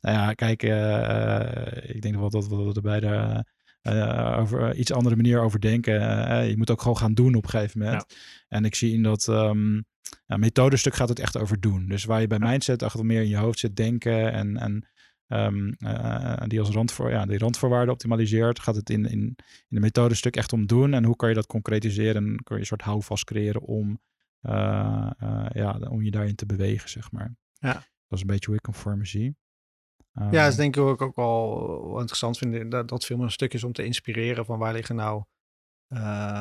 Nou 0.00 0.16
ja, 0.16 0.32
kijk, 0.32 0.62
eh, 0.62 1.40
eh, 1.40 1.94
ik 1.94 2.02
denk 2.02 2.16
wel 2.16 2.30
dat 2.30 2.48
we 2.48 2.72
er 2.74 2.82
beide 2.82 3.44
eh, 3.82 4.36
over 4.38 4.74
iets 4.74 4.92
andere 4.92 5.16
manier 5.16 5.40
over 5.40 5.60
denken. 5.60 6.26
Eh, 6.28 6.48
je 6.48 6.56
moet 6.56 6.70
ook 6.70 6.80
gewoon 6.80 6.96
gaan 6.96 7.14
doen 7.14 7.34
op 7.34 7.44
een 7.44 7.50
gegeven 7.50 7.80
moment. 7.80 8.04
En 8.48 8.64
ik 8.64 8.74
zie 8.74 8.92
in 8.92 9.02
dat 9.02 9.28
ehm 9.28 9.80
ja, 10.26 10.36
methodestuk 10.36 10.94
gaat 10.94 11.08
het 11.08 11.18
echt 11.18 11.38
over 11.38 11.60
doen. 11.60 11.86
Dus 11.86 12.04
waar 12.04 12.20
je 12.20 12.26
bij 12.26 12.38
mindset 12.38 12.82
echt 12.82 12.94
wat 12.94 13.04
meer 13.04 13.22
in 13.22 13.28
je 13.28 13.36
hoofd 13.36 13.58
zit 13.58 13.76
denken 13.76 14.32
en, 14.32 14.56
en 14.56 14.88
ehm, 15.30 15.68
eh, 15.68 16.42
die 16.46 16.60
als 16.60 16.70
randvoor, 16.70 17.10
ja, 17.10 17.26
die 17.26 17.38
randvoorwaarden 17.38 17.92
optimaliseert, 17.92 18.60
gaat 18.60 18.76
het 18.76 18.90
in, 18.90 19.04
in, 19.04 19.20
in 19.20 19.36
de 19.68 19.80
methodestuk 19.80 20.36
echt 20.36 20.52
om 20.52 20.66
doen. 20.66 20.94
En 20.94 21.04
hoe 21.04 21.16
kan 21.16 21.28
je 21.28 21.34
dat 21.34 21.46
concretiseren 21.46 22.26
en 22.26 22.42
kun 22.42 22.54
je 22.54 22.60
een 22.60 22.66
soort 22.66 22.82
houvast 22.82 23.24
creëren 23.24 23.60
om, 23.60 24.00
eh, 24.40 25.10
eh, 25.18 25.46
ja, 25.52 25.78
om 25.88 26.02
je 26.02 26.10
daarin 26.10 26.34
te 26.34 26.46
bewegen, 26.46 26.88
zeg 26.88 27.12
maar. 27.12 27.34
Ja. 27.52 27.72
Dat 27.72 28.18
is 28.18 28.20
een 28.20 28.26
beetje 28.26 28.46
hoe 28.46 28.56
ik 28.56 28.66
hem 28.66 28.74
voor 28.74 28.96
me 28.96 29.06
zie. 29.06 29.36
ja, 30.12 30.22
Ehm, 30.22 30.30
dat 30.30 30.48
is 30.48 30.56
denk 30.56 30.76
ik 30.76 30.82
ook, 30.82 31.02
ook 31.02 31.16
wel 31.16 31.98
interessant 31.98 32.38
vinden. 32.38 32.68
Dat, 32.68 32.88
dat 32.88 33.04
veel 33.04 33.16
meer 33.16 33.24
een 33.24 33.32
stuk 33.32 33.54
is 33.54 33.64
om 33.64 33.72
te 33.72 33.84
inspireren 33.84 34.44
van 34.44 34.58
waar 34.58 34.72
liggen 34.72 34.96
nou 34.96 35.24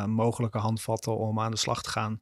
mogelijke 0.08 0.58
handvatten 0.58 1.18
om 1.18 1.40
aan 1.40 1.52
de 1.52 1.58
slag 1.58 1.82
te 1.82 1.90
gaan. 1.90 2.22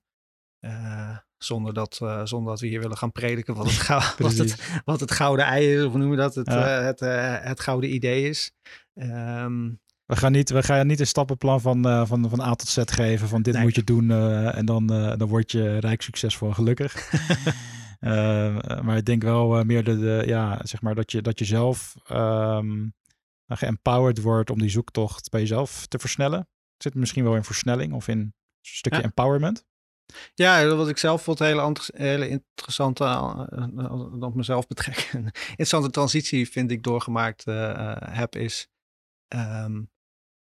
Zonder, 1.37 1.73
dat, 1.73 1.97
eh, 2.01 2.21
zonder 2.23 2.51
dat 2.51 2.59
we 2.61 2.67
hier 2.67 2.79
willen 2.81 2.97
gaan 2.97 3.11
prediken 3.11 3.55
wat 3.55 3.65
het, 3.65 3.75
gou- 3.75 4.01
wat 4.27 4.33
het, 4.37 4.81
wat 4.85 4.99
het 4.99 5.11
gouden 5.11 5.45
ei 5.45 5.73
is, 5.75 5.83
of 5.83 5.91
noemen 5.93 6.09
we 6.09 6.15
dat? 6.15 6.35
Het, 6.35 6.47
Ja. 6.47 6.79
eh, 6.79 6.85
het, 6.85 7.01
eh, 7.01 7.35
het 7.39 7.59
gouden 7.59 7.93
idee 7.93 8.29
is. 8.29 8.51
Ehm, 8.93 9.69
We 10.05 10.15
gaan 10.15 10.31
niet, 10.31 10.49
we 10.49 10.63
gaan 10.63 10.87
niet 10.87 10.99
een 10.99 11.07
stappenplan 11.07 11.61
van, 11.61 11.83
van, 12.07 12.29
van 12.29 12.41
A 12.41 12.53
tot 12.55 12.67
Z 12.67 12.77
geven. 12.85 13.27
Van 13.27 13.41
dit 13.41 13.53
Nee. 13.53 13.63
moet 13.63 13.75
je 13.75 13.83
doen 13.83 14.11
en 14.51 14.65
dan, 14.65 14.87
dan 14.87 15.27
word 15.27 15.51
je 15.51 15.77
rijk, 15.77 16.01
succesvol 16.01 16.47
en 16.47 16.53
gelukkig. 16.55 16.95
Maar 18.83 18.97
ik 18.97 19.05
denk 19.05 19.23
wel 19.23 19.63
meer 19.63 19.83
de, 19.83 19.99
de, 19.99 20.23
ja, 20.25 20.59
zeg 20.63 20.81
maar 20.81 20.95
dat 20.95 21.11
je, 21.11 21.21
dat 21.21 21.39
je 21.39 21.45
zelf 21.45 21.95
ehm, 22.05 22.87
geempowered 23.47 24.21
wordt 24.21 24.49
om 24.49 24.59
die 24.59 24.69
zoektocht 24.69 25.29
bij 25.29 25.39
jezelf 25.39 25.87
te 25.87 25.99
versnellen. 25.99 26.39
Het 26.39 26.83
zit 26.83 26.93
misschien 26.95 27.23
wel 27.23 27.35
in 27.35 27.43
versnelling 27.43 27.93
of 27.93 28.07
in 28.07 28.19
een 28.19 28.33
stukje 28.61 28.99
Ja. 28.99 29.05
empowerment. 29.05 29.65
Ja, 30.33 30.75
wat 30.75 30.89
ik 30.89 30.97
zelf 30.97 31.23
vond 31.23 31.39
hele, 31.39 31.73
hele 31.93 32.29
interessante, 32.29 33.03
uh, 33.03 34.21
op 34.21 34.35
mezelf 34.35 34.67
betrekken, 34.67 35.23
interessante 35.49 35.89
transitie 35.89 36.49
vind 36.49 36.71
ik 36.71 36.83
doorgemaakt 36.83 37.45
heb, 37.99 38.35
is 38.35 38.67
um, 39.35 39.91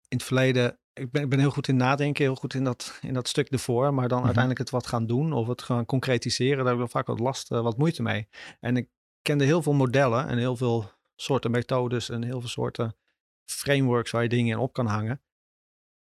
in 0.09 0.17
het 0.17 0.23
verleden 0.23 0.81
ik 0.95 1.11
ben, 1.11 1.23
ik 1.23 1.29
ben 1.29 1.39
heel 1.39 1.51
goed 1.51 1.69
in 1.69 1.77
nadenken, 1.77 2.25
heel 2.25 2.35
goed 2.35 2.55
in 2.55 2.65
dat, 2.65 2.99
in 3.03 3.15
dat 3.15 3.29
stuk 3.29 3.49
ervoor. 3.49 3.95
Maar 3.95 4.09
dan 4.09 4.17
mhm. 4.17 4.27
uiteindelijk 4.27 4.59
het 4.59 4.71
wat 4.71 4.87
gaan 4.87 5.07
doen 5.07 5.33
of 5.33 5.47
het 5.47 5.63
gaan 5.63 5.85
concretiseren, 5.85 6.65
daar 6.65 6.75
heb 6.75 6.85
ik 6.85 6.91
vaak 6.91 7.07
wat 7.07 7.21
last, 7.21 7.51
uh, 7.51 7.61
wat 7.61 7.79
moeite 7.79 8.03
mee. 8.03 8.29
En 8.61 8.77
ik 8.77 8.89
kende 9.23 9.45
heel 9.45 9.63
veel 9.63 9.73
modellen 9.73 10.29
en 10.29 10.39
heel 10.39 10.57
veel 10.57 10.91
soorten 11.17 11.51
methodes 11.51 12.09
en 12.09 12.23
heel 12.23 12.41
veel 12.41 12.49
soorten 12.49 12.97
frameworks 13.45 14.11
waar 14.11 14.23
je 14.23 14.29
dingen 14.29 14.57
in 14.57 14.63
op 14.63 14.73
kan 14.73 14.87
hangen. 14.87 15.23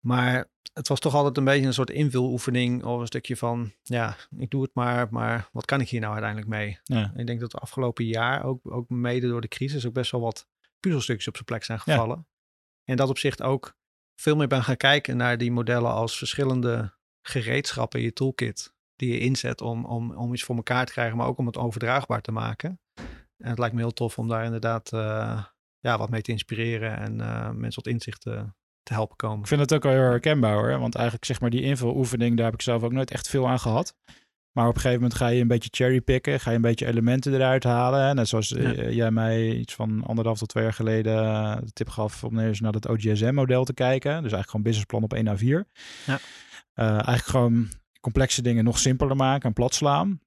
Maar 0.04 0.50
het 0.78 0.88
was 0.88 1.00
toch 1.00 1.14
altijd 1.14 1.36
een 1.36 1.44
beetje 1.44 1.66
een 1.66 1.74
soort 1.74 1.90
invuloefening 1.90 2.84
of 2.84 3.00
een 3.00 3.06
stukje 3.06 3.36
van, 3.36 3.72
ja, 3.82 4.16
ik 4.36 4.50
doe 4.50 4.62
het 4.62 4.74
maar, 4.74 5.06
maar 5.10 5.48
wat 5.52 5.64
kan 5.64 5.80
ik 5.80 5.88
hier 5.88 6.00
nou 6.00 6.12
uiteindelijk 6.12 6.50
mee? 6.50 6.78
Ja. 6.84 7.12
Ik 7.16 7.26
denk 7.26 7.40
dat 7.40 7.50
de 7.50 7.58
afgelopen 7.58 8.04
jaar, 8.04 8.44
ook, 8.44 8.72
ook 8.72 8.88
mede 8.88 9.28
door 9.28 9.40
de 9.40 9.48
crisis, 9.48 9.86
ook 9.86 9.92
best 9.92 10.10
wel 10.10 10.20
wat 10.20 10.48
puzzelstukjes 10.80 11.28
op 11.28 11.34
zijn 11.34 11.46
plek 11.46 11.64
zijn 11.64 11.80
gevallen. 11.80 12.16
Ja. 12.16 12.24
En 12.84 12.96
dat 12.96 13.08
opzicht 13.08 13.42
ook 13.42 13.76
veel 14.20 14.36
meer 14.36 14.46
ben 14.46 14.62
gaan 14.62 14.76
kijken 14.76 15.16
naar 15.16 15.38
die 15.38 15.52
modellen 15.52 15.92
als 15.92 16.18
verschillende 16.18 16.94
gereedschappen 17.22 17.98
in 17.98 18.04
je 18.04 18.12
toolkit. 18.12 18.76
Die 18.96 19.12
je 19.12 19.18
inzet 19.18 19.60
om, 19.60 19.84
om, 19.84 20.12
om 20.12 20.32
iets 20.32 20.44
voor 20.44 20.56
elkaar 20.56 20.86
te 20.86 20.92
krijgen, 20.92 21.16
maar 21.16 21.26
ook 21.26 21.38
om 21.38 21.46
het 21.46 21.56
overdraagbaar 21.56 22.20
te 22.20 22.32
maken. 22.32 22.80
En 23.36 23.48
het 23.48 23.58
lijkt 23.58 23.74
me 23.74 23.80
heel 23.80 23.92
tof 23.92 24.18
om 24.18 24.28
daar 24.28 24.44
inderdaad 24.44 24.92
uh, 24.92 25.44
ja, 25.78 25.98
wat 25.98 26.10
mee 26.10 26.22
te 26.22 26.32
inspireren 26.32 26.96
en 26.96 27.18
uh, 27.18 27.50
mensen 27.50 27.82
tot 27.82 27.92
inzicht 27.92 28.20
te, 28.20 28.46
te, 28.88 28.94
helpen 28.94 29.16
komen. 29.16 29.40
Ik 29.40 29.46
vind 29.46 29.60
het 29.60 29.74
ook 29.74 29.82
wel 29.82 29.92
heel 29.92 30.02
herkenbaar 30.02 30.54
hoor. 30.54 30.78
Want 30.78 30.94
eigenlijk 30.94 31.24
zeg 31.24 31.40
maar 31.40 31.50
die 31.50 31.62
invuloefening, 31.62 32.36
daar 32.36 32.44
heb 32.44 32.54
ik 32.54 32.62
zelf 32.62 32.82
ook 32.82 32.92
nooit 32.92 33.10
echt 33.10 33.28
veel 33.28 33.48
aan 33.48 33.60
gehad. 33.60 33.94
Maar 34.52 34.68
op 34.68 34.74
een 34.74 34.80
gegeven 34.80 35.02
moment 35.02 35.20
ga 35.20 35.28
je 35.28 35.40
een 35.40 35.48
beetje 35.48 35.68
cherrypicken, 35.72 36.40
ga 36.40 36.50
je 36.50 36.56
een 36.56 36.62
beetje 36.62 36.86
elementen 36.86 37.34
eruit 37.34 37.64
halen. 37.64 38.16
Net 38.16 38.28
zoals 38.28 38.52
eh, 38.52 38.92
jij 38.92 39.10
mij 39.10 39.50
iets 39.50 39.74
van 39.74 40.04
anderhalf 40.04 40.38
tot 40.38 40.48
twee 40.48 40.64
jaar 40.64 40.72
geleden 40.72 41.24
eh, 41.24 41.56
de 41.60 41.72
tip 41.72 41.88
gaf 41.88 42.24
om 42.24 42.38
eens 42.38 42.60
naar 42.60 42.72
het 42.72 42.88
OGSM-model 42.88 43.64
te 43.64 43.74
kijken. 43.74 44.10
Dus 44.10 44.32
eigenlijk 44.32 44.50
gewoon 44.50 44.62
businessplan 44.62 45.02
op 45.02 45.12
1 45.12 45.38
A4. 45.38 45.42
Ja. 46.06 46.18
Uh, 46.74 46.90
eigenlijk 46.90 47.26
gewoon 47.26 47.68
complexe 48.00 48.42
dingen 48.42 48.64
nog 48.64 48.78
simpeler 48.78 49.16
maken 49.16 49.48
en 49.48 49.54
plat 49.54 49.74
slaan. 49.74 50.20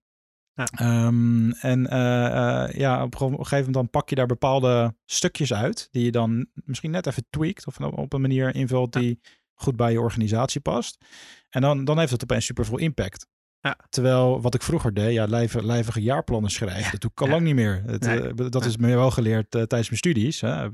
Ja. 0.54 1.06
Um, 1.06 1.52
en 1.52 1.80
uh, 1.80 2.74
ja, 2.74 3.04
op 3.04 3.22
een 3.22 3.30
gegeven 3.30 3.58
moment 3.58 3.74
dan 3.74 3.90
pak 3.90 4.10
je 4.10 4.16
daar 4.16 4.26
bepaalde 4.26 4.96
stukjes 5.06 5.54
uit 5.54 5.88
die 5.92 6.04
je 6.04 6.12
dan 6.12 6.48
misschien 6.54 6.92
net 6.92 7.08
even 7.08 7.26
tweakt 7.30 7.68
of 7.68 7.80
op 7.80 8.14
een 8.14 8.22
manier 8.22 8.56
invult 8.56 8.94
die 8.94 9.20
goed 9.54 9.76
bij 9.76 9.92
je 9.92 10.02
organisatie 10.02 10.62
past. 10.62 11.06
En 11.50 11.62
dan, 11.62 11.86
dan 11.86 12.00
heeft 12.00 12.12
het 12.12 12.24
opeens 12.24 12.46
super 12.46 12.66
veel 12.66 12.78
impact. 12.78 13.28
Ja. 13.60 13.78
Terwijl 13.90 14.42
wat 14.42 14.56
ik 14.56 14.62
vroeger 14.62 14.94
deed, 14.94 15.14
ja, 15.14 15.26
lijvige, 15.26 15.66
lijvige 15.66 16.02
jaarplannen 16.02 16.52
schrijven, 16.52 16.92
dat 16.92 17.02
doe 17.02 17.12
ik 17.12 17.22
al 17.22 17.28
lang 17.28 17.42
niet 17.42 17.56
meer. 17.56 17.84
Het, 17.86 18.08
uh, 18.08 18.50
dat 18.50 18.66
is 18.66 18.78
me 18.78 18.96
wel 18.96 19.12
geleerd 19.12 19.52
tijdens 19.52 19.90
mijn 19.90 19.98
studies. 19.98 20.42
Hè. 20.42 20.68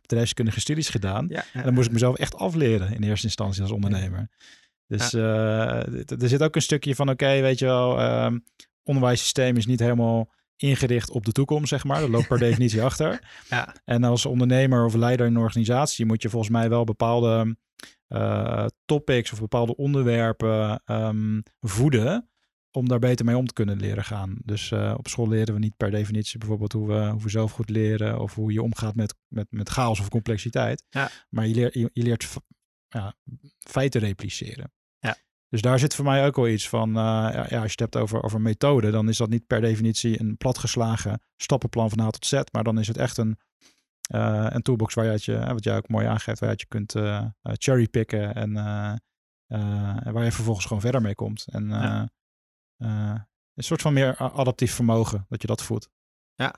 Bedrijfskundige 0.00 0.60
studies 0.60 0.88
gedaan. 0.88 1.30
En 1.30 1.62
dan 1.62 1.74
moest 1.74 1.86
ik 1.86 1.92
mezelf 1.92 2.16
echt 2.16 2.34
afleren 2.34 2.94
in 2.94 3.02
eerste 3.02 3.26
instantie 3.26 3.62
als 3.62 3.70
ondernemer. 3.70 4.28
Dus 4.86 5.14
uh, 5.14 5.86
er 6.22 6.28
zit 6.28 6.42
ook 6.42 6.54
een 6.54 6.62
stukje 6.62 6.94
van, 6.94 7.10
oké, 7.10 7.40
weet 7.40 7.58
je 7.58 7.64
wel, 7.64 8.24
um, 8.24 8.44
onderwijssysteem 8.88 9.56
is 9.56 9.66
niet 9.66 9.80
helemaal 9.80 10.30
ingericht 10.56 11.10
op 11.10 11.24
de 11.24 11.32
toekomst, 11.32 11.68
zeg 11.68 11.84
maar. 11.84 12.00
Dat 12.00 12.08
loopt 12.08 12.28
per 12.28 12.38
definitie 12.48 12.82
achter. 12.82 13.28
Ja. 13.48 13.74
En 13.84 14.04
als 14.04 14.26
ondernemer 14.26 14.84
of 14.84 14.94
leider 14.94 15.26
in 15.26 15.34
een 15.34 15.40
organisatie 15.40 16.06
moet 16.06 16.22
je 16.22 16.28
volgens 16.28 16.52
mij 16.52 16.68
wel 16.68 16.84
bepaalde 16.84 17.56
uh, 18.08 18.66
topics 18.84 19.32
of 19.32 19.40
bepaalde 19.40 19.76
onderwerpen 19.76 20.82
um, 20.86 21.42
voeden 21.60 22.28
om 22.70 22.88
daar 22.88 22.98
beter 22.98 23.24
mee 23.24 23.36
om 23.36 23.46
te 23.46 23.52
kunnen 23.52 23.80
leren 23.80 24.04
gaan. 24.04 24.38
Dus 24.44 24.70
uh, 24.70 24.94
op 24.96 25.08
school 25.08 25.28
leren 25.28 25.54
we 25.54 25.60
niet 25.60 25.76
per 25.76 25.90
definitie 25.90 26.38
bijvoorbeeld 26.38 26.72
hoe 26.72 26.88
we, 26.88 27.08
hoe 27.08 27.22
we 27.22 27.28
zelf 27.28 27.52
goed 27.52 27.70
leren 27.70 28.20
of 28.20 28.34
hoe 28.34 28.52
je 28.52 28.62
omgaat 28.62 28.94
met, 28.94 29.14
met, 29.28 29.46
met 29.50 29.68
chaos 29.68 30.00
of 30.00 30.08
complexiteit. 30.08 30.84
Ja. 30.90 31.10
Maar 31.28 31.46
je 31.46 31.54
leert, 31.54 31.74
je, 31.74 31.90
leert 31.92 32.36
ja, 32.88 33.14
feiten 33.58 34.00
repliceren. 34.00 34.72
Dus 35.48 35.60
daar 35.60 35.78
zit 35.78 35.94
voor 35.94 36.04
mij 36.04 36.26
ook 36.26 36.36
wel 36.36 36.48
iets 36.48 36.68
van, 36.68 36.88
uh, 36.88 36.94
ja, 36.94 37.40
als 37.40 37.48
je 37.48 37.56
het 37.56 37.80
hebt 37.80 37.96
over, 37.96 38.22
over 38.22 38.40
methode, 38.40 38.90
dan 38.90 39.08
is 39.08 39.16
dat 39.16 39.28
niet 39.28 39.46
per 39.46 39.60
definitie 39.60 40.20
een 40.20 40.36
platgeslagen 40.36 41.22
stappenplan 41.36 41.90
van 41.90 42.00
A 42.00 42.10
tot 42.10 42.26
Z, 42.26 42.40
maar 42.52 42.64
dan 42.64 42.78
is 42.78 42.88
het 42.88 42.96
echt 42.96 43.16
een 43.16 43.38
uh, 44.14 44.46
een 44.48 44.62
toolbox 44.62 44.94
waar 44.94 45.18
je, 45.20 45.44
wat 45.46 45.64
jij 45.64 45.76
ook 45.76 45.88
mooi 45.88 46.06
aangeeft, 46.06 46.40
waar 46.40 46.54
je 46.56 46.66
kunt 46.66 46.94
uh, 46.94 47.26
cherrypicken 47.42 48.34
en 48.34 48.52
waar 50.12 50.24
je 50.24 50.32
vervolgens 50.32 50.66
gewoon 50.66 50.82
verder 50.82 51.02
mee 51.02 51.14
komt. 51.14 51.46
En 51.48 51.70
een 53.54 53.64
soort 53.64 53.80
van 53.80 53.92
meer 53.92 54.16
adaptief 54.16 54.74
vermogen, 54.74 55.26
dat 55.28 55.40
je 55.40 55.46
dat 55.46 55.62
voelt. 55.62 55.90
Ja, 56.34 56.54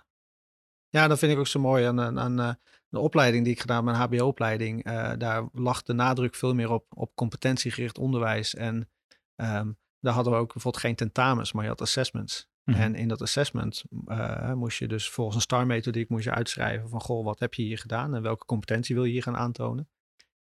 ja 0.88 1.08
dat 1.08 1.18
vind 1.18 1.32
ik 1.32 1.38
ook 1.38 1.46
zo 1.46 1.60
mooi 1.60 1.84
aan, 1.84 2.18
aan 2.18 2.58
de 2.90 2.98
opleiding 2.98 3.44
die 3.44 3.52
ik 3.52 3.60
gedaan 3.60 3.76
heb, 3.76 3.84
mijn 3.84 3.96
HBO-opleiding. 3.96 4.84
daar 5.18 5.48
lag 5.52 5.82
de 5.82 5.92
nadruk 5.92 6.34
veel 6.34 6.54
meer 6.54 6.70
op, 6.70 6.86
op 6.88 7.14
competentiegericht 7.14 7.98
onderwijs. 7.98 8.54
En 8.54 8.88
um, 9.36 9.78
daar 10.00 10.14
hadden 10.14 10.32
we 10.32 10.38
ook 10.38 10.52
bijvoorbeeld 10.52 10.84
geen 10.84 10.94
tentamens, 10.94 11.52
maar 11.52 11.62
je 11.62 11.68
had 11.68 11.80
assessments. 11.80 12.48
Mhm. 12.64 12.80
En 12.80 12.94
in 12.94 13.08
dat 13.08 13.22
assessment 13.22 13.84
uh, 14.06 14.52
moest 14.52 14.78
je 14.78 14.88
dus 14.88 15.10
volgens 15.10 15.36
een 15.36 15.42
STAR-methodiek 15.42 16.08
moest 16.08 16.24
je 16.24 16.30
uitschrijven 16.30 16.88
van, 16.88 17.00
goh, 17.00 17.24
wat 17.24 17.38
heb 17.38 17.54
je 17.54 17.62
hier 17.62 17.78
gedaan 17.78 18.14
en 18.14 18.22
welke 18.22 18.44
competentie 18.44 18.94
wil 18.94 19.04
je 19.04 19.12
hier 19.12 19.22
gaan 19.22 19.36
aantonen? 19.36 19.88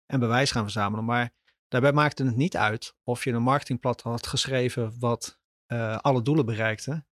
En 0.06 0.20
bewijs 0.20 0.52
gaan 0.52 0.64
verzamelen. 0.64 1.06
Maar 1.06 1.34
daarbij 1.68 1.92
maakte 1.92 2.26
het 2.26 2.36
niet 2.36 2.58
uit 2.58 2.96
of 3.04 3.24
je 3.24 3.32
een 3.32 3.42
marketingplan 3.42 3.96
had 4.02 4.28
geschreven 4.28 5.00
wat 5.00 5.40
uh, 5.68 5.98
alle 5.98 6.22
doelen 6.22 6.46
bereikte, 6.46 7.06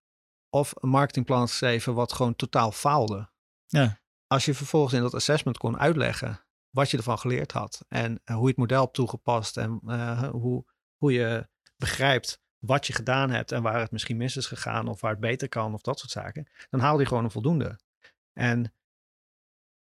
of 0.50 0.74
een 0.76 0.90
marketingplan 0.90 1.48
geschreven 1.48 1.94
wat 1.94 2.14
gewoon 2.14 2.36
totaal 2.36 2.72
faalde. 2.72 3.30
Ja. 3.66 4.01
Als 4.32 4.46
je 4.46 4.54
vervolgens 4.54 4.94
in 4.94 5.02
dat 5.02 5.14
assessment 5.14 5.58
kon 5.58 5.80
uitleggen 5.80 6.46
wat 6.70 6.92
je 6.92 6.98
ervan 6.98 7.20
geleerd 7.20 7.52
had 7.52 7.86
en 7.88 8.12
uh, 8.12 8.36
hoe 8.36 8.44
je 8.44 8.48
het 8.48 8.58
model 8.58 8.82
hebt 8.82 8.94
toegepast 8.94 9.58
en 9.58 9.70
hoe, 10.32 10.66
hoe 10.98 11.14
je 11.14 11.48
begrijpt 11.76 12.42
wat 12.58 12.88
je 12.88 12.94
gedaan 12.94 13.30
hebt 13.30 13.52
en 13.52 13.62
waar 13.62 13.80
het 13.80 13.92
misschien 13.92 14.18
mis 14.18 14.38
is 14.38 14.46
gegaan 14.46 14.88
of 14.88 15.02
waar 15.02 15.12
het 15.12 15.20
beter 15.20 15.50
kan 15.50 15.74
of 15.74 15.82
dat 15.82 16.00
soort 16.00 16.12
zaken, 16.12 16.48
dan 16.70 16.80
haal 16.80 17.00
je 17.00 17.06
gewoon 17.06 17.24
een 17.24 17.32
voldoende. 17.32 17.80
En 18.34 18.74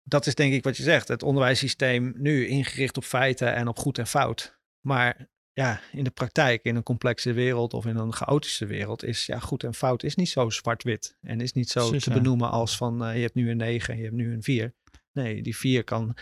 dat 0.02 0.26
is 0.26 0.34
denk 0.34 0.52
ik 0.52 0.64
wat 0.64 0.76
je 0.76 0.82
zegt, 0.82 1.08
het 1.08 1.22
onderwijssysteem 1.22 2.12
nu 2.16 2.46
ingericht 2.46 2.96
op 2.96 3.04
feiten 3.04 3.54
en 3.54 3.68
op 3.68 3.78
goed 3.78 3.98
en 3.98 4.06
fout. 4.06 4.58
Maar 4.80 5.28
ja, 5.54 5.80
in 5.92 6.04
de 6.04 6.10
praktijk, 6.10 6.64
in 6.64 6.76
een 6.76 6.82
complexe 6.82 7.32
wereld 7.32 7.74
of 7.74 7.86
in 7.86 7.96
een 7.96 8.12
chaotische 8.12 8.66
wereld, 8.66 9.04
is 9.04 9.26
ja, 9.26 9.38
goed 9.38 9.64
en 9.64 9.74
fout 9.74 10.02
is 10.02 10.14
niet 10.14 10.28
zo 10.28 10.50
zwart-wit. 10.50 11.16
En 11.20 11.40
is 11.40 11.52
niet 11.52 11.70
zo 11.70 11.90
te 11.90 12.10
benoemen 12.10 12.50
als 12.50 12.76
van 12.76 13.08
uh, 13.08 13.14
je 13.14 13.20
hebt 13.20 13.34
nu 13.34 13.50
een 13.50 13.56
9 13.56 13.92
en 13.92 13.98
je 13.98 14.04
hebt 14.04 14.16
nu 14.16 14.32
een 14.32 14.42
4. 14.42 14.74
Nee, 15.12 15.42
die 15.42 15.56
4 15.56 15.84
kan 15.84 16.16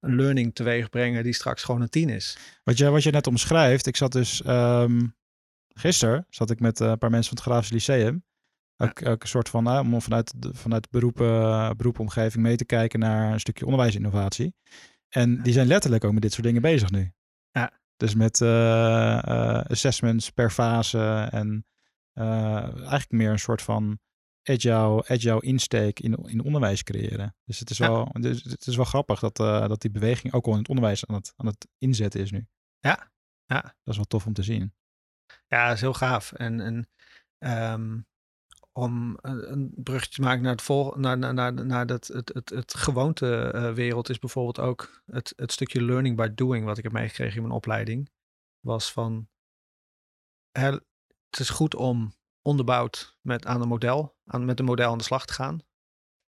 een 0.00 0.16
learning 0.16 0.54
teweeg 0.54 0.90
brengen 0.90 1.22
die 1.22 1.32
straks 1.32 1.62
gewoon 1.62 1.80
een 1.80 1.88
10 1.88 2.08
is. 2.08 2.38
Wat 2.64 2.78
je, 2.78 2.90
wat 2.90 3.02
je 3.02 3.10
net 3.10 3.26
omschrijft, 3.26 3.86
ik 3.86 3.96
zat 3.96 4.12
dus 4.12 4.42
um, 4.46 5.16
gisteren 5.68 6.26
zat 6.28 6.50
ik 6.50 6.60
met 6.60 6.80
eh, 6.80 6.88
een 6.88 6.98
paar 6.98 7.10
mensen 7.10 7.36
van 7.36 7.44
het 7.44 7.52
Grafisch 7.52 7.70
Lyceum. 7.70 8.24
Ook, 8.76 9.06
ook, 9.06 9.22
een 9.22 9.28
soort 9.28 9.48
van, 9.48 9.68
uh, 9.68 9.78
om 9.78 10.00
vanuit 10.00 10.42
de, 10.42 10.54
vanuit 10.54 10.90
beroepen, 10.90 11.26
uh, 11.26 11.70
beroepomgeving 11.70 12.42
mee 12.42 12.56
te 12.56 12.64
kijken 12.64 12.98
naar 12.98 13.32
een 13.32 13.40
stukje 13.40 13.64
onderwijsinnovatie. 13.64 14.54
En 15.08 15.42
die 15.42 15.52
zijn 15.52 15.66
letterlijk 15.66 16.04
ook 16.04 16.12
met 16.12 16.22
dit 16.22 16.32
soort 16.32 16.46
dingen 16.46 16.62
bezig 16.62 16.90
nu. 16.90 17.12
Ja. 17.50 17.72
Dus 17.96 18.14
met 18.14 18.42
assessments 19.70 20.30
per 20.30 20.50
fase 20.50 21.28
en 21.30 21.66
eigenlijk 22.12 23.10
meer 23.10 23.30
een 23.30 23.38
soort 23.38 23.62
van 23.62 23.98
agile, 24.42 25.08
agile 25.08 25.40
insteek 25.40 26.00
in, 26.00 26.14
in 26.14 26.42
onderwijs 26.42 26.82
creëren. 26.82 27.36
Dus 27.44 27.58
het 27.58 27.70
is, 27.70 27.78
wel, 27.78 28.08
dus 28.12 28.42
het 28.42 28.66
is 28.66 28.76
wel 28.76 28.84
grappig 28.84 29.20
dat, 29.20 29.36
dat 29.68 29.80
die 29.80 29.90
beweging 29.90 30.32
ook 30.32 30.46
al 30.46 30.52
in 30.52 30.58
het 30.58 30.68
onderwijs 30.68 31.06
aan 31.06 31.14
het, 31.14 31.32
aan 31.36 31.46
het 31.46 31.68
inzetten 31.78 32.20
is 32.20 32.30
nu. 32.30 32.46
Ja. 32.78 33.10
ja. 33.44 33.60
Dat 33.60 33.72
is 33.84 33.96
wel 33.96 34.04
tof 34.04 34.26
om 34.26 34.32
te 34.32 34.42
zien. 34.42 34.74
Ja, 35.46 35.66
dat 35.66 35.74
is 35.74 35.80
heel 35.80 35.94
gaaf. 35.94 36.32
En, 36.32 36.60
en 36.60 36.88
um, 37.72 38.06
om 38.76 39.16
een 39.20 39.72
brugje 39.74 40.08
te 40.08 40.20
maken 40.20 40.42
naar 40.42 40.52
het, 40.52 40.62
vol, 40.62 40.94
naar, 40.96 41.18
naar, 41.18 41.34
naar, 41.34 41.52
naar 41.52 41.86
dat, 41.86 42.06
het, 42.06 42.30
het, 42.34 42.50
het 42.50 42.74
gewoonte 42.74 43.52
uh, 43.54 43.72
wereld 43.72 44.08
is 44.08 44.18
bijvoorbeeld 44.18 44.58
ook 44.58 45.02
het, 45.06 45.32
het 45.36 45.52
stukje 45.52 45.82
learning 45.82 46.16
by 46.16 46.28
doing 46.34 46.64
wat 46.64 46.78
ik 46.78 46.82
heb 46.82 46.92
meegekregen 46.92 47.36
in 47.36 47.42
mijn 47.42 47.54
opleiding. 47.54 48.10
Was 48.60 48.92
van, 48.92 49.28
het 50.50 50.82
is 51.30 51.50
goed 51.50 51.74
om 51.74 52.14
onderbouwd 52.42 53.18
met, 53.20 53.46
aan 53.46 53.60
een 53.60 53.68
model, 53.68 54.16
aan, 54.24 54.44
met 54.44 54.58
een 54.58 54.64
model 54.64 54.90
aan 54.90 54.98
de 54.98 55.04
slag 55.04 55.26
te 55.26 55.32
gaan. 55.32 55.60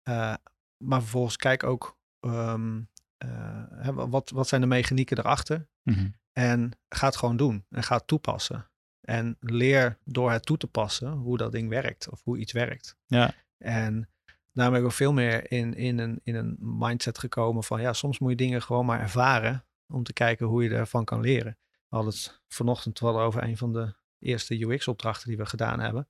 Uh, 0.09 0.35
maar 0.77 1.01
vervolgens 1.01 1.37
kijk 1.37 1.63
ook 1.63 1.99
um, 2.21 2.91
uh, 3.25 3.89
wat, 3.89 4.31
wat 4.31 4.49
zijn 4.49 4.61
de 4.61 4.67
mechanieken 4.67 5.19
erachter. 5.19 5.69
Mm 5.83 5.95
-hmm. 5.95 6.15
En 6.33 6.79
ga 6.89 7.07
het 7.07 7.17
gewoon 7.17 7.37
doen 7.37 7.67
en 7.71 7.83
ga 7.83 7.97
het 7.97 8.07
toepassen. 8.07 8.71
En 9.07 9.37
leer 9.41 9.99
door 10.05 10.31
het 10.31 10.47
toe 10.47 10.57
te 10.57 10.67
passen 10.67 11.11
hoe 11.11 11.37
dat 11.37 11.53
ding 11.53 11.69
werkt 11.69 12.11
of 12.11 12.23
hoe 12.25 12.39
iets 12.39 12.53
werkt. 12.53 12.97
Ja. 13.07 13.35
En 13.59 14.09
daarmee 14.53 14.71
ben 14.71 14.81
ik 14.81 14.85
ook 14.85 14.97
veel 14.97 15.13
meer 15.13 15.51
in, 15.51 15.75
in, 15.75 15.99
een, 15.99 16.21
in 16.23 16.35
een 16.35 16.57
mindset 16.61 17.19
gekomen 17.19 17.65
van 17.65 17.81
ja, 17.81 17.93
soms 17.93 18.19
moet 18.19 18.31
je 18.31 18.37
dingen 18.37 18.63
gewoon 18.63 18.87
maar 18.87 19.01
ervaren 19.01 19.65
om 19.93 20.03
te 20.03 20.13
kijken 20.13 20.47
hoe 20.47 20.63
je 20.63 20.71
ervan 20.71 21.05
kan 21.05 21.21
leren. 21.21 21.59
We 21.89 21.97
hadden 21.97 22.13
het 22.13 22.41
vanochtend 22.49 22.99
wel 22.99 23.21
over 23.21 23.43
een 23.43 23.57
van 23.57 23.73
de 23.73 23.95
eerste 24.19 24.65
UX-opdrachten 24.65 25.29
die 25.29 25.37
we 25.37 25.47
gedaan 25.47 25.81
hebben. 25.81 26.09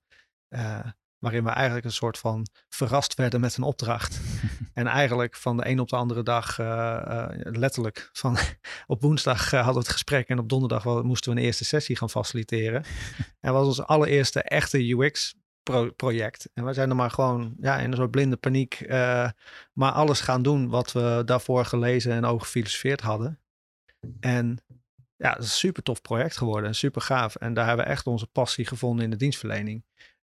Uh, 0.49 0.87
waarin 1.19 1.43
we 1.43 1.49
eigenlijk 1.49 1.85
een 1.85 1.91
soort 1.91 2.17
van 2.17 2.47
verrast 2.69 3.15
werden 3.15 3.39
met 3.39 3.57
een 3.57 3.63
opdracht. 3.63 4.21
en 4.73 4.87
eigenlijk 4.87 5.35
van 5.35 5.57
de 5.57 5.67
een 5.67 5.79
op 5.79 5.89
de 5.89 5.95
andere 5.95 6.23
dag, 6.23 6.59
uh, 6.59 7.27
letterlijk, 7.37 8.09
van 8.13 8.37
op 8.87 9.01
woensdag 9.01 9.51
hadden 9.51 9.73
we 9.73 9.79
het 9.79 9.89
gesprek 9.89 10.27
en 10.27 10.39
op 10.39 10.49
donderdag 10.49 11.03
moesten 11.03 11.33
we 11.33 11.39
een 11.39 11.45
eerste 11.45 11.65
sessie 11.65 11.95
gaan 11.95 12.09
faciliteren. 12.09 12.83
en 13.39 13.53
was 13.53 13.65
ons 13.65 13.81
allereerste 13.81 14.41
echte 14.41 14.89
UX 14.89 15.35
project. 15.95 16.49
En 16.53 16.65
we 16.65 16.73
zijn 16.73 16.89
er 16.89 16.95
maar 16.95 17.11
gewoon 17.11 17.55
ja, 17.59 17.77
in 17.77 17.91
een 17.91 17.97
soort 17.97 18.11
blinde 18.11 18.37
paniek, 18.37 18.85
maar 19.73 19.91
alles 19.91 20.19
gaan 20.19 20.41
doen 20.41 20.69
wat 20.69 20.91
we 20.91 21.21
daarvoor 21.25 21.65
gelezen 21.65 22.11
en 22.11 22.25
over 22.25 22.45
gefilosofeerd 22.45 23.01
hadden. 23.01 23.39
En 24.19 24.61
ja, 25.17 25.29
het 25.29 25.43
is 25.43 25.49
een 25.49 25.55
super 25.55 25.83
tof 25.83 26.01
project 26.01 26.37
geworden, 26.37 26.75
super 26.75 27.01
gaaf. 27.01 27.35
En 27.35 27.53
daar 27.53 27.67
hebben 27.67 27.85
we 27.85 27.91
echt 27.91 28.07
onze 28.07 28.27
passie 28.27 28.65
gevonden 28.65 29.03
in 29.03 29.09
de 29.09 29.15
dienstverlening. 29.15 29.85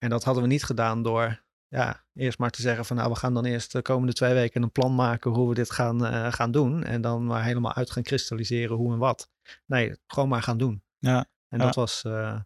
En 0.06 0.12
dat 0.12 0.24
hadden 0.24 0.42
we 0.42 0.48
niet 0.48 0.64
gedaan 0.64 1.02
door 1.02 1.42
ja, 1.68 2.04
eerst 2.14 2.38
maar 2.38 2.50
te 2.50 2.62
zeggen 2.62 2.84
van 2.84 2.96
nou, 2.96 3.10
we 3.10 3.16
gaan 3.16 3.34
dan 3.34 3.44
eerst 3.44 3.72
de 3.72 3.82
komende 3.82 4.12
twee 4.12 4.34
weken 4.34 4.62
een 4.62 4.72
plan 4.72 4.94
maken 4.94 5.30
hoe 5.30 5.48
we 5.48 5.54
dit 5.54 5.70
gaan, 5.70 6.04
uh, 6.04 6.32
gaan 6.32 6.50
doen. 6.50 6.84
En 6.84 7.00
dan 7.00 7.24
maar 7.24 7.44
helemaal 7.44 7.74
uit 7.74 7.90
gaan 7.90 8.02
kristalliseren 8.02 8.76
hoe 8.76 8.92
en 8.92 8.98
wat. 8.98 9.30
Nee, 9.64 9.96
gewoon 10.06 10.28
maar 10.28 10.42
gaan 10.42 10.58
doen. 10.58 10.82
Ja. 10.98 11.26
En 11.48 11.58
dat 11.58 11.74
was 11.74 12.02
uh, 12.06 12.40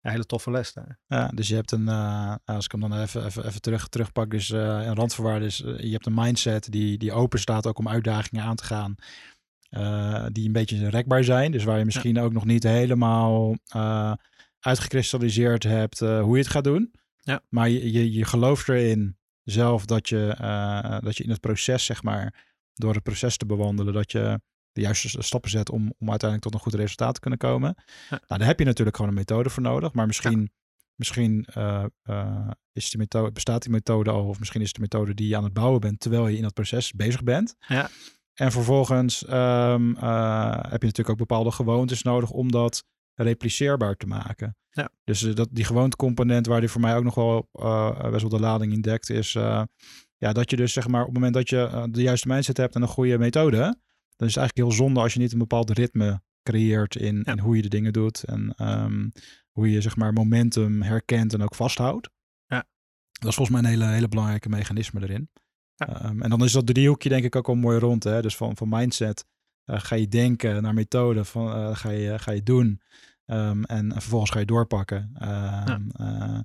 een 0.00 0.10
hele 0.10 0.26
toffe 0.26 0.50
les 0.50 0.72
daar. 0.72 0.98
Ja, 1.06 1.28
dus 1.28 1.48
je 1.48 1.54
hebt 1.54 1.72
een, 1.72 1.88
uh, 1.88 2.34
als 2.44 2.64
ik 2.64 2.70
hem 2.70 2.80
dan 2.80 3.00
even, 3.00 3.24
even, 3.24 3.46
even 3.46 3.60
terug, 3.60 3.88
terugpak, 3.88 4.30
dus 4.30 4.48
een 4.48 4.94
randvoorwaarde 4.94 5.46
is, 5.46 5.56
je 5.56 5.90
hebt 5.90 6.06
een 6.06 6.14
mindset 6.14 6.72
die, 6.72 6.98
die 6.98 7.12
open 7.12 7.38
staat 7.38 7.66
ook 7.66 7.78
om 7.78 7.88
uitdagingen 7.88 8.44
aan 8.44 8.56
te 8.56 8.64
gaan. 8.64 8.94
die 10.32 10.46
een 10.46 10.52
beetje 10.52 10.88
rekbaar 10.88 11.24
zijn. 11.24 11.52
Dus 11.52 11.64
waar 11.64 11.78
je 11.78 11.84
misschien 11.84 12.20
ook 12.20 12.32
nog 12.32 12.44
niet 12.44 12.62
helemaal 12.62 13.54
uitgekristalliseerd 14.60 15.62
hebt 15.62 16.00
uh, 16.00 16.22
hoe 16.22 16.36
je 16.36 16.42
het 16.42 16.52
gaat 16.52 16.64
doen. 16.64 16.94
Ja. 17.16 17.42
Maar 17.48 17.68
je, 17.68 17.92
je, 17.92 18.12
je 18.12 18.24
gelooft 18.24 18.68
erin 18.68 19.16
zelf 19.42 19.84
dat 19.84 20.08
je, 20.08 20.36
uh, 20.40 20.98
dat 21.00 21.16
je 21.16 21.24
in 21.24 21.30
het 21.30 21.40
proces, 21.40 21.84
zeg 21.84 22.02
maar, 22.02 22.46
door 22.74 22.94
het 22.94 23.02
proces 23.02 23.36
te 23.36 23.46
bewandelen, 23.46 23.94
dat 23.94 24.12
je 24.12 24.40
de 24.72 24.80
juiste 24.80 25.22
stappen 25.22 25.50
zet 25.50 25.70
om, 25.70 25.94
om 25.98 26.10
uiteindelijk 26.10 26.42
tot 26.42 26.54
een 26.54 26.70
goed 26.70 26.74
resultaat 26.74 27.14
te 27.14 27.20
kunnen 27.20 27.38
komen. 27.38 27.74
Ja. 27.86 28.20
Nou, 28.26 28.40
daar 28.40 28.48
heb 28.48 28.58
je 28.58 28.64
natuurlijk 28.64 28.96
gewoon 28.96 29.10
een 29.10 29.18
methode 29.18 29.50
voor 29.50 29.62
nodig. 29.62 29.92
Maar 29.92 30.06
misschien, 30.06 30.40
ja. 30.40 30.48
misschien 30.94 31.46
uh, 31.56 31.84
is 32.72 32.90
die 32.90 32.98
methode, 32.98 33.32
bestaat 33.32 33.62
die 33.62 33.70
methode 33.70 34.10
al, 34.10 34.28
of 34.28 34.38
misschien 34.38 34.60
is 34.60 34.66
het 34.66 34.76
de 34.76 34.82
methode 34.82 35.14
die 35.14 35.28
je 35.28 35.36
aan 35.36 35.44
het 35.44 35.52
bouwen 35.52 35.80
bent 35.80 36.00
terwijl 36.00 36.28
je 36.28 36.36
in 36.36 36.42
dat 36.42 36.54
proces 36.54 36.92
bezig 36.92 37.22
bent. 37.22 37.54
Ja. 37.58 37.90
En 38.34 38.52
vervolgens 38.52 39.22
um, 39.22 39.96
heb 39.96 40.80
je 40.80 40.86
natuurlijk 40.86 41.08
ook 41.08 41.16
bepaalde 41.16 41.50
gewoontes 41.50 42.02
nodig 42.02 42.30
om 42.30 42.50
dat 42.50 42.84
repliceerbaar 43.22 43.96
te 43.96 44.06
maken. 44.06 44.56
Ja. 44.70 44.90
Dus 45.04 45.22
uh, 45.22 45.34
dat, 45.34 45.48
die 45.52 45.64
gewoontecomponent 45.64 46.46
waar 46.46 46.60
die 46.60 46.68
voor 46.68 46.80
mij 46.80 46.96
ook 46.96 47.04
nog 47.04 47.14
wel 47.14 47.48
uh, 47.52 48.10
best 48.10 48.20
wel 48.20 48.30
de 48.30 48.40
lading 48.40 48.72
in 48.72 48.80
dekt, 48.80 49.10
is 49.10 49.34
uh, 49.34 49.62
ja, 50.16 50.32
dat 50.32 50.50
je 50.50 50.56
dus 50.56 50.72
zeg 50.72 50.88
maar 50.88 51.00
op 51.00 51.06
het 51.06 51.14
moment 51.14 51.34
dat 51.34 51.48
je 51.48 51.88
de 51.90 52.02
juiste 52.02 52.28
mindset 52.28 52.56
hebt 52.56 52.74
en 52.74 52.82
een 52.82 52.88
goede 52.88 53.18
methode, 53.18 53.58
dan 54.16 54.28
is 54.28 54.34
het 54.34 54.36
eigenlijk 54.36 54.56
heel 54.56 54.72
zonde 54.72 55.00
als 55.00 55.12
je 55.12 55.20
niet 55.20 55.32
een 55.32 55.38
bepaald 55.38 55.70
ritme 55.70 56.22
creëert 56.42 56.96
in, 56.96 57.22
ja. 57.24 57.32
in 57.32 57.38
hoe 57.38 57.56
je 57.56 57.62
de 57.62 57.68
dingen 57.68 57.92
doet 57.92 58.22
en 58.22 58.54
um, 58.68 59.12
hoe 59.50 59.70
je 59.70 59.80
zeg 59.80 59.96
maar 59.96 60.12
momentum 60.12 60.82
herkent 60.82 61.32
en 61.32 61.42
ook 61.42 61.54
vasthoudt. 61.54 62.10
Ja. 62.46 62.66
Dat 63.12 63.28
is 63.28 63.34
volgens 63.34 63.60
mij 63.60 63.70
een 63.70 63.78
hele, 63.78 63.92
hele 63.92 64.08
belangrijke 64.08 64.48
mechanisme 64.48 65.02
erin. 65.02 65.30
Ja. 65.74 66.06
Um, 66.06 66.22
en 66.22 66.30
dan 66.30 66.44
is 66.44 66.52
dat 66.52 66.66
driehoekje 66.66 67.08
denk 67.08 67.24
ik 67.24 67.36
ook 67.36 67.48
al 67.48 67.54
mooi 67.54 67.78
rond. 67.78 68.04
Hè? 68.04 68.22
Dus 68.22 68.36
van, 68.36 68.56
van 68.56 68.68
mindset 68.68 69.24
ga 69.76 69.94
je 69.94 70.08
denken 70.08 70.62
naar 70.62 70.74
methode, 70.74 71.24
van, 71.24 71.46
uh, 71.46 71.76
ga, 71.76 71.90
je, 71.90 72.18
ga 72.18 72.32
je 72.32 72.42
doen. 72.42 72.80
Um, 73.26 73.64
en, 73.64 73.92
en, 73.92 73.92
vervolgens 73.92 74.30
ga 74.30 74.38
je 74.38 74.46
doorpakken. 74.46 75.10
Ja. 75.18 75.64
uh, 76.00 76.40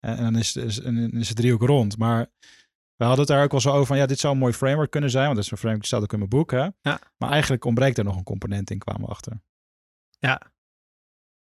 en, 0.00 0.16
en, 0.16 0.22
dan 0.22 0.36
is, 0.36 0.56
is, 0.56 0.78
is 1.10 1.28
het 1.28 1.36
driehoek 1.36 1.62
rond. 1.62 1.98
Maar 1.98 2.26
we 2.96 3.04
hadden 3.04 3.24
het 3.24 3.28
daar 3.28 3.44
ook 3.44 3.50
wel 3.50 3.60
zo 3.60 3.70
over 3.70 3.86
van, 3.86 3.96
ja, 3.96 4.06
dit 4.06 4.18
zou 4.18 4.32
een 4.32 4.38
mooi 4.38 4.52
framework 4.52 4.90
kunnen 4.90 5.10
zijn. 5.10 5.24
Want 5.24 5.36
dat 5.36 5.44
is 5.44 5.50
een 5.50 5.56
framework, 5.56 5.82
die 5.82 5.92
staat 5.92 6.02
ook 6.02 6.12
in 6.12 6.18
mijn 6.18 6.30
boek. 6.30 6.50
Hè? 6.50 6.68
Ja. 6.80 7.00
Maar 7.16 7.30
eigenlijk 7.30 7.64
ontbreekt 7.64 7.98
er 7.98 8.04
nog 8.04 8.16
een 8.16 8.22
component 8.22 8.70
in, 8.70 8.78
kwamen 8.78 9.02
we 9.02 9.08
achter. 9.08 9.40
Ja. 10.18 10.40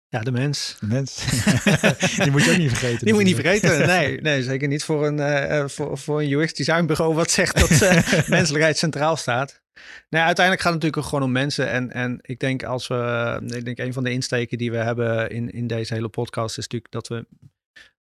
Ja, 0.10 0.20
de 0.20 0.32
mens. 0.32 0.78
De 0.80 0.86
mens. 0.86 1.16
die 2.24 2.32
moet 2.32 2.44
je 2.44 2.52
ook 2.52 2.58
niet 2.58 2.70
vergeten. 2.70 3.06
Die 3.06 3.14
moet 3.14 3.22
je 3.22 3.28
niet 3.28 3.42
vergeten. 3.42 3.88
Nee, 3.88 4.22
nee 4.22 4.44
zeker 4.44 4.68
niet 4.68 4.84
voor 4.84 5.08
een, 5.08 5.18
uh, 5.18 5.68
voor, 5.68 5.98
voor 5.98 6.22
een 6.22 6.32
UX 6.32 6.54
designbureau 6.54 7.14
wat 7.14 7.32
zegt 7.32 7.60
dat 7.60 7.72
uh, 7.72 8.28
menselijkheid 8.38 8.78
centraal 8.78 9.16
staat. 9.16 9.62
Nee, 10.10 10.22
uiteindelijk 10.22 10.66
gaat 10.66 10.74
het 10.74 10.84
natuurlijk 10.84 10.98
ook 10.98 11.04
gewoon 11.04 11.24
om 11.24 11.32
mensen. 11.32 11.70
En, 11.70 11.92
en 11.92 12.20
ik 12.22 12.40
denk 12.40 12.64
als 12.64 12.88
we, 12.88 13.42
ik 13.46 13.66
denk 13.66 13.78
een 13.78 13.94
van 13.94 14.04
de 14.04 14.12
insteken 14.12 14.58
die 14.58 14.72
we 14.72 14.78
hebben 14.78 15.30
in, 15.30 15.52
in 15.52 15.68
deze 15.68 15.94
hele 15.94 16.10
podcast 16.10 16.58
is 16.58 16.68
natuurlijk 16.68 16.92
dat 16.92 17.08
we 17.08 17.28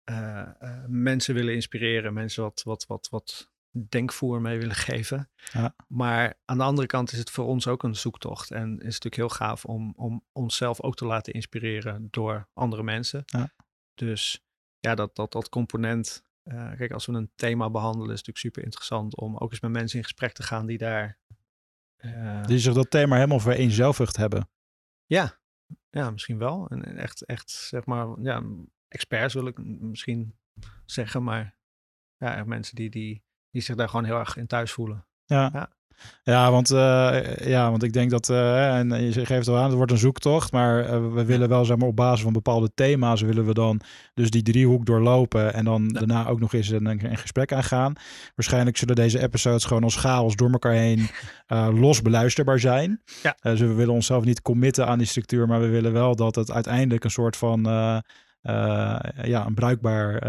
uh, 0.09 0.47
uh, 0.61 0.83
mensen 0.87 1.33
willen 1.33 1.53
inspireren, 1.53 2.13
mensen 2.13 2.43
wat, 2.43 2.61
wat, 2.63 2.85
wat, 2.87 3.07
wat 3.09 3.49
denkvoer 3.89 4.41
mee 4.41 4.59
willen 4.59 4.75
geven. 4.75 5.29
Ja. 5.51 5.75
Maar 5.87 6.33
aan 6.45 6.57
de 6.57 6.63
andere 6.63 6.87
kant 6.87 7.11
is 7.11 7.17
het 7.17 7.29
voor 7.29 7.45
ons 7.45 7.67
ook 7.67 7.83
een 7.83 7.95
zoektocht. 7.95 8.51
En 8.51 8.69
is 8.69 8.95
het 8.95 9.03
natuurlijk 9.03 9.15
heel 9.15 9.29
gaaf 9.29 9.65
om, 9.65 9.93
om 9.95 10.23
onszelf 10.31 10.81
ook 10.81 10.95
te 10.95 11.05
laten 11.05 11.33
inspireren 11.33 12.07
door 12.11 12.47
andere 12.53 12.83
mensen. 12.83 13.23
Ja. 13.25 13.53
Dus 13.95 14.45
ja, 14.79 14.95
dat, 14.95 15.15
dat, 15.15 15.31
dat 15.31 15.49
component. 15.49 16.23
Uh, 16.43 16.71
kijk, 16.77 16.91
als 16.91 17.05
we 17.05 17.13
een 17.13 17.31
thema 17.35 17.69
behandelen, 17.69 18.13
is 18.13 18.17
het 18.17 18.27
natuurlijk 18.27 18.45
super 18.45 18.63
interessant 18.63 19.15
om 19.15 19.37
ook 19.37 19.51
eens 19.51 19.61
met 19.61 19.71
mensen 19.71 19.97
in 19.97 20.03
gesprek 20.03 20.33
te 20.33 20.43
gaan 20.43 20.65
die 20.65 20.77
daar 20.77 21.17
uh, 21.97 22.43
die 22.43 22.59
zich 22.59 22.73
dat 22.73 22.89
thema 22.89 23.15
helemaal 23.15 23.39
vereenzelvigd 23.39 24.17
hebben. 24.17 24.49
Ja, 25.05 25.39
ja, 25.89 26.11
misschien 26.11 26.37
wel. 26.37 26.67
En 26.67 26.97
echt, 26.97 27.25
echt, 27.25 27.51
zeg 27.51 27.85
maar, 27.85 28.21
ja, 28.21 28.43
experts 28.87 29.33
wil 29.33 29.47
ik 29.47 29.57
misschien 29.63 30.37
zeggen, 30.85 31.23
maar 31.23 31.57
ja, 32.17 32.35
echt 32.35 32.45
mensen 32.45 32.75
die, 32.75 32.89
die, 32.89 33.23
die 33.49 33.61
zich 33.61 33.75
daar 33.75 33.89
gewoon 33.89 34.05
heel 34.05 34.19
erg 34.19 34.37
in 34.37 34.47
thuis 34.47 34.71
voelen. 34.71 35.07
Ja. 35.25 35.49
Ja, 35.53 35.76
ja 36.23 36.51
want, 36.51 36.71
uh, 36.71 37.35
ja, 37.35 37.69
want 37.69 37.83
ik 37.83 37.93
denk 37.93 38.09
dat, 38.09 38.29
uh, 38.29 38.77
en 38.77 39.03
je 39.03 39.25
geeft 39.25 39.47
wel 39.47 39.57
aan, 39.57 39.63
het 39.63 39.73
wordt 39.73 39.91
een 39.91 39.97
zoektocht, 39.97 40.51
maar 40.51 40.83
uh, 40.83 41.13
we 41.13 41.25
willen 41.25 41.49
wel, 41.49 41.65
zeg 41.65 41.77
maar, 41.77 41.87
op 41.87 41.95
basis 41.95 42.23
van 42.23 42.33
bepaalde 42.33 42.71
thema's 42.73 43.21
willen 43.21 43.45
we 43.45 43.53
dan 43.53 43.81
dus 44.13 44.29
die 44.29 44.41
driehoek 44.41 44.85
doorlopen 44.85 45.53
en 45.53 45.65
dan 45.65 45.83
ja. 45.83 45.99
daarna 45.99 46.27
ook 46.27 46.39
nog 46.39 46.53
eens 46.53 46.69
een, 46.69 46.85
een, 46.85 47.17
gesprek 47.17 47.51
aangaan. 47.51 47.93
Waarschijnlijk 48.35 48.77
zullen 48.77 48.95
deze 48.95 49.21
episodes 49.21 49.65
gewoon 49.65 49.83
als 49.83 49.95
chaos 49.95 50.35
door 50.35 50.51
elkaar 50.51 50.73
heen 50.73 51.07
los 51.81 52.01
beluisterbaar 52.01 52.59
zijn. 52.59 53.01
Ja. 53.23 53.37
dus 53.41 53.59
we 53.59 53.73
willen 53.73 53.93
onszelf 53.93 54.23
niet 54.23 54.41
committen 54.41 54.87
aan 54.87 54.97
die 54.97 55.07
structuur, 55.07 55.47
maar 55.47 55.59
we 55.59 55.67
willen 55.67 55.93
wel 55.93 56.15
dat 56.15 56.35
het 56.35 56.51
uiteindelijk 56.51 57.03
een 57.03 57.11
soort 57.11 57.37
van 57.37 57.63
ja, 59.23 59.45
een 59.45 59.53
bruikbaar 59.53 60.23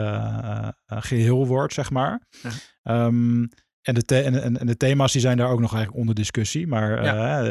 geheel 0.86 1.46
wordt, 1.46 1.72
zeg 1.72 1.90
maar. 1.90 2.20
Ja. 2.42 3.04
Um, 3.06 3.48
en, 3.88 3.94
de 3.94 4.20
en, 4.22 4.58
en, 4.58 4.66
de 4.66 4.76
thema's 4.76 5.12
die 5.12 5.20
zijn 5.20 5.36
daar 5.36 5.50
ook 5.50 5.60
nog 5.60 5.72
eigenlijk 5.72 6.00
onder 6.00 6.14
discussie. 6.14 6.66
Maar 6.66 7.04
ja. 7.04 7.42
we 7.42 7.48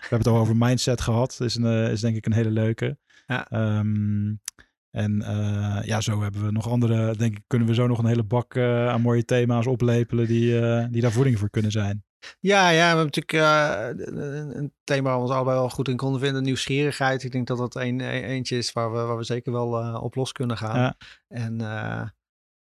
hebben 0.00 0.18
het 0.18 0.26
al 0.26 0.38
over 0.38 0.56
mindset 0.56 1.00
gehad. 1.00 1.34
Dat 1.38 1.48
is, 1.48 1.54
een, 1.54 1.90
is 1.90 2.00
denk 2.00 2.16
ik 2.16 2.26
een 2.26 2.32
hele 2.32 2.50
leuke. 2.50 2.98
Ja. 3.26 3.76
Um, 3.78 4.40
en 4.90 5.22
ja, 5.84 6.00
zo 6.00 6.22
hebben 6.22 6.44
we 6.44 6.52
nog 6.52 6.68
andere, 6.68 7.16
denk 7.16 7.36
ik, 7.36 7.42
kunnen 7.46 7.68
we 7.68 7.74
zo 7.74 7.86
nog 7.86 7.98
een 7.98 8.06
hele 8.06 8.22
bak 8.22 8.58
aan 8.58 9.00
mooie 9.00 9.24
thema's 9.24 9.66
oplepelen 9.66 10.26
die, 10.26 10.60
die 10.88 11.02
daar 11.02 11.12
voeding 11.12 11.38
voor 11.38 11.50
kunnen 11.50 11.70
zijn. 11.70 12.04
Ja, 12.40 12.68
ja, 12.68 12.80
we 12.80 12.86
hebben 12.86 13.04
natuurlijk 13.04 13.32
uh, 13.32 14.56
een 14.56 14.72
thema 14.84 15.08
waar 15.08 15.16
we 15.16 15.22
ons 15.22 15.30
allebei 15.30 15.56
wel 15.56 15.70
goed 15.70 15.88
in 15.88 15.96
konden 15.96 16.20
vinden, 16.20 16.42
nieuwsgierigheid. 16.42 17.22
Ik 17.22 17.32
denk 17.32 17.46
dat 17.46 17.58
dat 17.58 17.74
een, 17.74 18.00
eentje 18.00 18.56
is 18.56 18.72
waar 18.72 18.92
we, 18.92 18.98
waar 18.98 19.16
we 19.16 19.24
zeker 19.24 19.52
wel 19.52 19.80
uh, 19.80 20.02
op 20.02 20.14
los 20.14 20.32
kunnen 20.32 20.56
gaan. 20.56 20.78
Ja. 20.78 20.96
En 21.28 21.60
uh, 21.60 22.02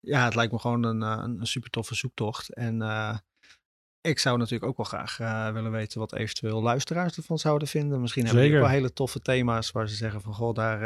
ja, 0.04 0.24
het 0.24 0.34
lijkt 0.34 0.52
me 0.52 0.58
gewoon 0.58 0.84
een, 0.84 1.00
een, 1.00 1.40
een 1.40 1.46
super 1.46 1.70
toffe 1.70 1.94
zoektocht. 1.94 2.54
En 2.54 2.82
ik 4.00 4.18
zou 4.18 4.38
natuurlijk 4.38 4.64
ook 4.64 4.76
wel 4.76 4.86
graag 4.86 5.16
willen 5.52 5.70
weten 5.70 5.98
wat 5.98 6.14
eventueel 6.14 6.62
luisteraars 6.62 7.16
ervan 7.16 7.38
zouden 7.38 7.68
vinden. 7.68 8.00
Misschien 8.00 8.26
hebben 8.26 8.44
we 8.44 8.50
wel 8.50 8.68
hele 8.68 8.92
toffe 8.92 9.20
thema's 9.20 9.70
waar 9.70 9.88
ze 9.88 9.94
zeggen 9.94 10.20
van, 10.20 10.34
goh, 10.34 10.54
daar... 10.54 10.78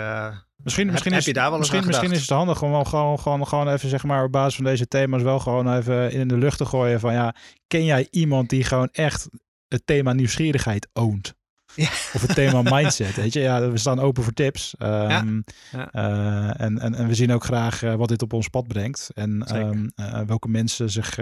Misschien, 0.56 0.84
heb, 0.84 0.92
misschien, 0.92 1.12
heb 1.12 1.20
is, 1.20 1.26
je 1.26 1.32
daar 1.32 1.50
wel 1.50 1.58
misschien, 1.58 1.86
misschien 1.86 2.12
is 2.12 2.20
het 2.20 2.30
handig 2.30 2.62
om 2.62 2.84
gewoon, 2.84 3.18
gewoon, 3.18 3.46
gewoon 3.46 3.68
even 3.68 3.88
zeg 3.88 4.04
maar 4.04 4.24
op 4.24 4.32
basis 4.32 4.54
van 4.54 4.64
deze 4.64 4.88
thema's 4.88 5.22
wel 5.22 5.38
gewoon 5.38 5.76
even 5.76 6.10
in 6.10 6.28
de 6.28 6.36
lucht 6.36 6.58
te 6.58 6.66
gooien 6.66 7.00
van 7.00 7.12
ja, 7.12 7.34
ken 7.66 7.84
jij 7.84 8.08
iemand 8.10 8.48
die 8.48 8.64
gewoon 8.64 8.88
echt 8.92 9.28
het 9.68 9.86
thema 9.86 10.12
nieuwsgierigheid 10.12 10.88
oont? 10.92 11.34
Ja. 11.78 11.88
Of 11.88 12.22
het 12.26 12.34
thema 12.34 12.62
mindset, 12.62 13.14
weet 13.14 13.32
je? 13.32 13.40
Ja, 13.40 13.70
we 13.70 13.78
staan 13.78 14.00
open 14.00 14.22
voor 14.22 14.32
tips. 14.32 14.74
Um, 14.78 14.88
ja. 14.88 15.42
Ja. 15.70 15.94
Uh, 15.94 16.60
en, 16.60 16.78
en, 16.78 16.94
en 16.94 17.06
we 17.06 17.14
zien 17.14 17.32
ook 17.32 17.44
graag 17.44 17.82
uh, 17.82 17.94
wat 17.94 18.08
dit 18.08 18.22
op 18.22 18.32
ons 18.32 18.48
pad 18.48 18.66
brengt. 18.66 19.10
En 19.14 19.56
um, 19.56 19.92
uh, 19.96 20.20
welke 20.20 20.48
mensen 20.48 20.90
zich 20.90 21.18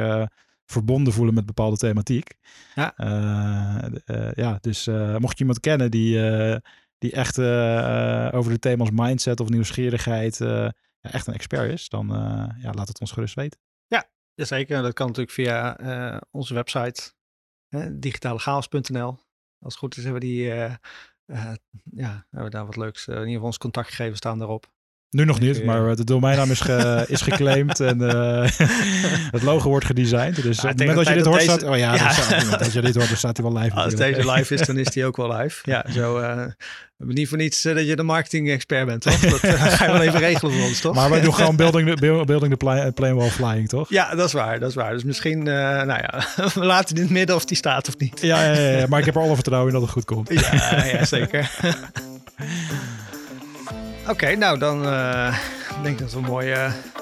verbonden 0.64 1.12
voelen 1.12 1.34
met 1.34 1.46
bepaalde 1.46 1.76
thematiek. 1.76 2.34
Ja, 2.74 2.94
ja 4.34 4.58
dus 4.60 4.86
mocht 5.18 5.32
je 5.32 5.38
iemand 5.38 5.60
kennen 5.60 5.90
die 5.90 6.18
die 6.98 7.12
echt 7.12 7.38
uh, 7.38 8.28
over 8.32 8.52
de 8.52 8.58
thema's 8.58 8.90
mindset 8.92 9.40
of 9.40 9.48
nieuwsgierigheid 9.48 10.40
uh, 10.40 10.48
ja, 11.00 11.10
echt 11.10 11.26
een 11.26 11.34
expert 11.34 11.72
is, 11.72 11.88
dan 11.88 12.12
uh, 12.12 12.46
ja, 12.62 12.72
laat 12.72 12.88
het 12.88 13.00
ons 13.00 13.12
gerust 13.12 13.34
weten. 13.34 13.60
Ja, 13.86 14.04
zeker. 14.34 14.82
Dat 14.82 14.92
kan 14.92 15.06
natuurlijk 15.06 15.34
via 15.34 15.76
onze 16.30 16.54
website 16.54 17.12
digitalechaos.nl. 17.92 19.18
Als 19.66 19.74
het 19.74 19.82
goed 19.82 19.96
is 19.96 20.04
hebben 20.04 20.20
we 20.20 20.26
die, 20.26 20.44
ja, 22.02 22.26
hebben 22.30 22.50
daar 22.50 22.66
wat 22.66 22.76
leuks. 22.76 23.06
in 23.06 23.14
ieder 23.14 23.32
geval 23.32 23.46
ons 23.46 23.58
contactgegevens 23.58 24.18
staan 24.18 24.38
daarop. 24.38 24.74
Nu 25.16 25.24
nog 25.24 25.40
niet, 25.40 25.64
maar 25.64 25.96
de 25.96 26.04
domeinnaam 26.04 26.50
is, 26.50 26.60
ge, 26.60 27.04
is 27.08 27.20
geclaimd 27.20 27.80
en 27.80 28.02
uh, 28.02 28.48
het 29.36 29.42
logo 29.42 29.68
wordt 29.68 29.86
gedesigned. 29.86 30.42
Dus 30.42 30.58
op 30.58 30.68
het 30.68 30.78
moment 30.78 30.96
dat 30.96 31.08
je 31.08 31.14
dit 31.14 31.24
hoort, 31.24 31.40
deze... 31.40 31.50
staat... 31.50 31.62
Oh 31.62 31.76
ja, 31.76 31.94
ja. 32.00 32.10
Staat, 32.10 32.58
als 32.58 32.72
je 32.72 32.80
dit 32.80 32.94
hoort, 32.94 33.08
dan 33.08 33.16
staat 33.16 33.36
hij 33.36 33.46
wel 33.52 33.62
live. 33.62 33.74
Als 33.76 33.94
deze 33.94 34.32
live 34.32 34.54
is, 34.54 34.60
dan 34.60 34.78
is 34.78 34.94
hij 34.94 35.06
ook 35.06 35.16
wel 35.16 35.36
live. 35.36 35.58
Ja, 35.62 35.84
zo... 35.90 36.20
Uh, 36.20 36.42
niet 36.98 37.28
voor 37.28 37.38
niets 37.38 37.64
uh, 37.64 37.74
dat 37.74 37.86
je 37.86 37.96
de 37.96 38.02
marketing-expert 38.02 38.86
bent, 38.86 39.02
toch? 39.02 39.18
Dat 39.20 39.40
ga 39.40 39.84
je 39.86 39.92
wel 39.92 40.02
even 40.02 40.18
regelen 40.18 40.52
voor 40.52 40.62
ons, 40.62 40.80
toch? 40.80 40.94
Maar 40.94 41.10
wij 41.10 41.20
doen 41.20 41.34
gewoon 41.34 41.56
building 41.56 41.94
the, 41.94 42.22
building 42.26 42.50
the 42.50 42.56
plane, 42.56 42.92
plane 42.92 43.14
while 43.14 43.30
flying, 43.30 43.68
toch? 43.68 43.90
Ja, 43.90 44.14
dat 44.14 44.26
is 44.26 44.32
waar, 44.32 44.60
dat 44.60 44.68
is 44.68 44.74
waar. 44.74 44.92
Dus 44.92 45.04
misschien, 45.04 45.42
nou 45.42 45.86
ja, 45.86 46.26
we 46.54 46.64
laten 46.64 46.96
in 46.96 47.02
het 47.02 47.10
midden 47.10 47.36
of 47.36 47.44
die 47.44 47.56
staat 47.56 47.88
of 47.88 47.98
niet. 47.98 48.20
Ja, 48.20 48.44
ja, 48.44 48.78
ja, 48.78 48.86
maar 48.86 48.98
ik 48.98 49.04
heb 49.04 49.14
er 49.14 49.20
alle 49.20 49.34
vertrouwen 49.34 49.72
in 49.72 49.78
dat 49.78 49.82
het 49.82 49.92
goed 49.92 50.04
komt. 50.04 50.28
Ja, 50.32 50.84
ja 50.84 51.04
zeker. 51.04 51.50
Oké, 54.06 54.14
okay, 54.14 54.34
nou 54.34 54.58
dan 54.58 54.86
uh, 54.86 55.38
denk 55.82 55.94
ik 55.94 55.98
dat 55.98 56.12
we 56.12 56.18
een 56.18 56.24
mooie... 56.24 56.56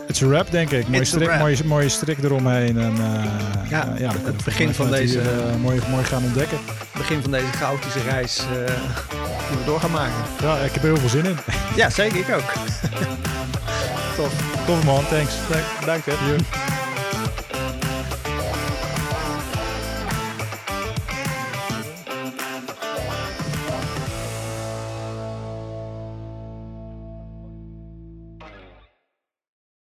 Het 0.06 0.16
is 0.16 0.20
een 0.20 0.30
rap, 0.30 0.50
denk 0.50 0.70
ik. 0.70 0.88
Mooie 0.88 1.04
strik, 1.04 1.38
mooie, 1.38 1.56
mooie 1.64 1.88
strik 1.88 2.22
eromheen. 2.22 2.78
En, 2.78 2.92
uh, 2.92 3.70
ja, 3.70 3.88
uh, 3.92 4.00
ja 4.00 4.12
het 4.24 4.44
begin 4.44 4.74
van 4.74 4.90
deze... 4.90 5.20
Hier, 5.20 5.58
mooi, 5.60 5.80
mooi 5.90 6.04
gaan 6.04 6.24
ontdekken. 6.24 6.58
Het 6.66 6.98
begin 6.98 7.22
van 7.22 7.30
deze 7.30 7.46
chaotische 7.46 8.02
reis 8.02 8.36
die 9.48 9.58
we 9.58 9.64
door 9.64 9.80
gaan 9.80 9.90
maken. 9.90 10.14
Ja, 10.40 10.56
ik 10.56 10.72
heb 10.72 10.82
er 10.82 10.88
heel 10.88 10.96
veel 10.96 11.08
zin 11.08 11.24
in. 11.24 11.36
Ja, 11.76 11.90
zeker. 11.90 12.18
Ik 12.18 12.34
ook. 12.34 12.52
Tof. 14.16 14.32
Tof 14.66 14.84
man, 14.84 15.06
thanks. 15.06 15.34
Dank, 15.48 15.64
dank 15.84 16.04
je. 16.04 16.83